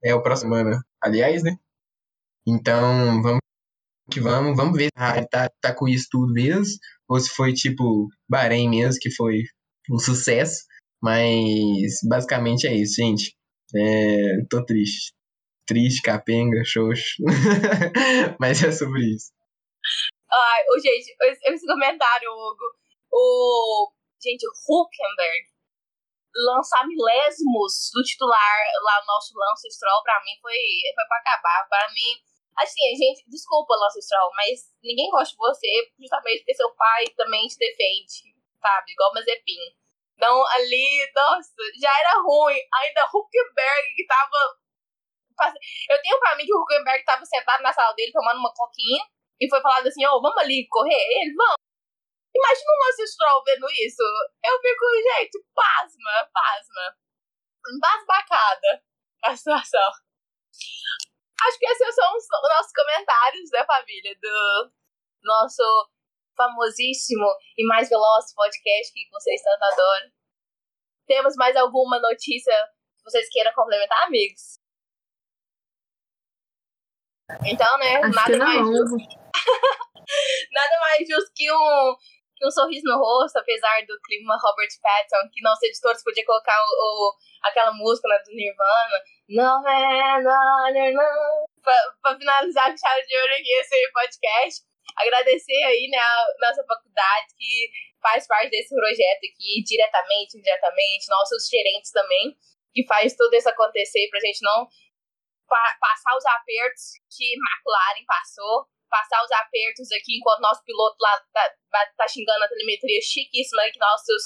[0.03, 1.55] É o próximo ano, aliás, né?
[2.47, 3.39] Então, vamos
[4.11, 6.75] que vamos, vamos ver se a tá, tá com isso tudo mesmo,
[7.09, 9.43] ou se foi tipo Bahrein mesmo, que foi
[9.91, 10.63] um sucesso.
[11.01, 13.35] Mas basicamente é isso, gente.
[13.75, 15.13] É, tô triste.
[15.67, 17.23] Triste, capenga, xoxo.
[18.39, 19.31] Mas é sobre isso.
[20.35, 22.65] Ai, gente, esse comentário, Hugo.
[23.11, 23.91] O.
[24.21, 25.55] Gente, Huckenberg
[26.35, 30.51] lançar milésimos do titular lá no nosso Lance Stroll, pra mim, foi,
[30.93, 31.67] foi pra acabar.
[31.69, 32.19] Pra mim,
[32.57, 35.67] Assim, gente, desculpa, Lance Stroll, mas ninguém gosta de você
[35.99, 38.31] justamente porque seu pai também te defende,
[38.61, 38.93] sabe?
[38.93, 39.75] Igual Mazepin.
[40.15, 42.57] Então, ali, nossa, já era ruim.
[42.73, 44.37] Ainda Huckenberg que tava.
[45.89, 49.03] Eu tenho pra mim que o Huckenberg tava sentado na sala dele tomando uma coquinha
[49.39, 50.93] e foi falado assim: ô, oh, vamos ali correr?
[50.93, 51.55] Ele, vamos.
[52.35, 54.03] Imagina o Lance Stroll vendo isso.
[54.43, 56.97] Eu fico, gente, pasma, pasma.
[57.73, 58.83] embasbacada
[59.23, 59.89] a situação.
[61.41, 64.15] Acho que esses são os nossos comentários, né, família?
[64.21, 64.71] Do
[65.23, 65.63] nosso
[66.35, 67.25] famosíssimo
[67.57, 70.11] e mais veloz podcast que vocês tanto adoram.
[71.07, 72.53] Temos mais alguma notícia
[72.97, 74.59] que vocês queiram complementar, amigos?
[77.45, 79.24] Então, né, Acho nada mais justo.
[80.51, 81.95] nada mais justo que um,
[82.35, 86.57] que um sorriso no rosto, apesar do clima Robert Pattinson, que de todos podia colocar
[86.59, 88.97] o, o, aquela música né, do Nirvana.
[89.29, 91.45] Não não, não, não.
[92.01, 94.61] Pra finalizar com chave de ouro aqui esse podcast.
[94.97, 97.69] Agradecer aí, né, a nossa faculdade que
[98.01, 102.37] faz parte desse projeto aqui, diretamente, indiretamente, nossos gerentes também,
[102.71, 104.67] que faz tudo isso acontecer pra gente não
[105.47, 111.19] pa passar os apertos que McLaren passou, passar os apertos aqui enquanto nosso piloto lá
[111.33, 111.51] tá,
[111.97, 114.21] tá xingando a telemetria chiquíssima que nossos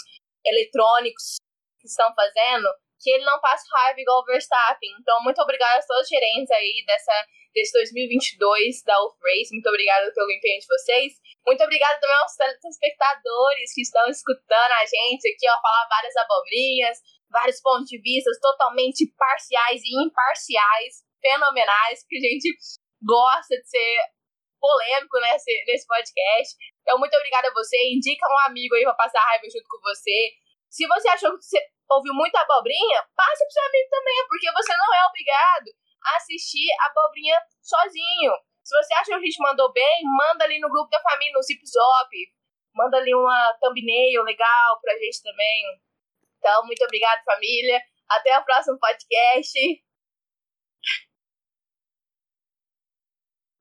[0.46, 1.38] eletrônicos
[1.84, 2.68] estão fazendo,
[3.00, 4.92] que ele não passe raiva igual o Verstappen.
[5.00, 7.14] Então, muito obrigada a todos os gerentes aí dessa,
[7.54, 9.54] desse 2022 da Wolf Race.
[9.54, 11.14] Muito obrigada pelo empenho de vocês.
[11.48, 16.98] Muito obrigada também aos telespectadores que estão escutando a gente aqui, ó, falar várias abobrinhas,
[17.32, 22.50] vários pontos de vista totalmente parciais e imparciais, fenomenais, que a gente
[23.02, 23.98] gosta de ser
[24.60, 26.56] polêmico nesse, nesse podcast.
[26.82, 27.78] Então, muito obrigada a você.
[27.92, 30.36] Indica um amigo aí pra passar raiva junto com você.
[30.70, 34.78] Se você achou que você ouviu muita abobrinha, passa pro seu amigo também, porque você
[34.78, 35.68] não é obrigado
[36.06, 38.32] a assistir a abobrinha sozinho.
[38.64, 41.42] Se você acha que a gente mandou bem, manda ali no grupo da família, no
[41.42, 42.10] Zip Zop.
[42.76, 45.82] Manda ali uma thumbnail legal pra gente também.
[46.38, 47.82] Então, muito obrigado, família.
[48.08, 49.60] Até o próximo podcast.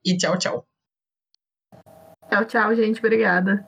[0.05, 0.68] E tchau, tchau.
[2.31, 2.99] Tchau, tchau, gente.
[2.99, 3.67] Obrigada.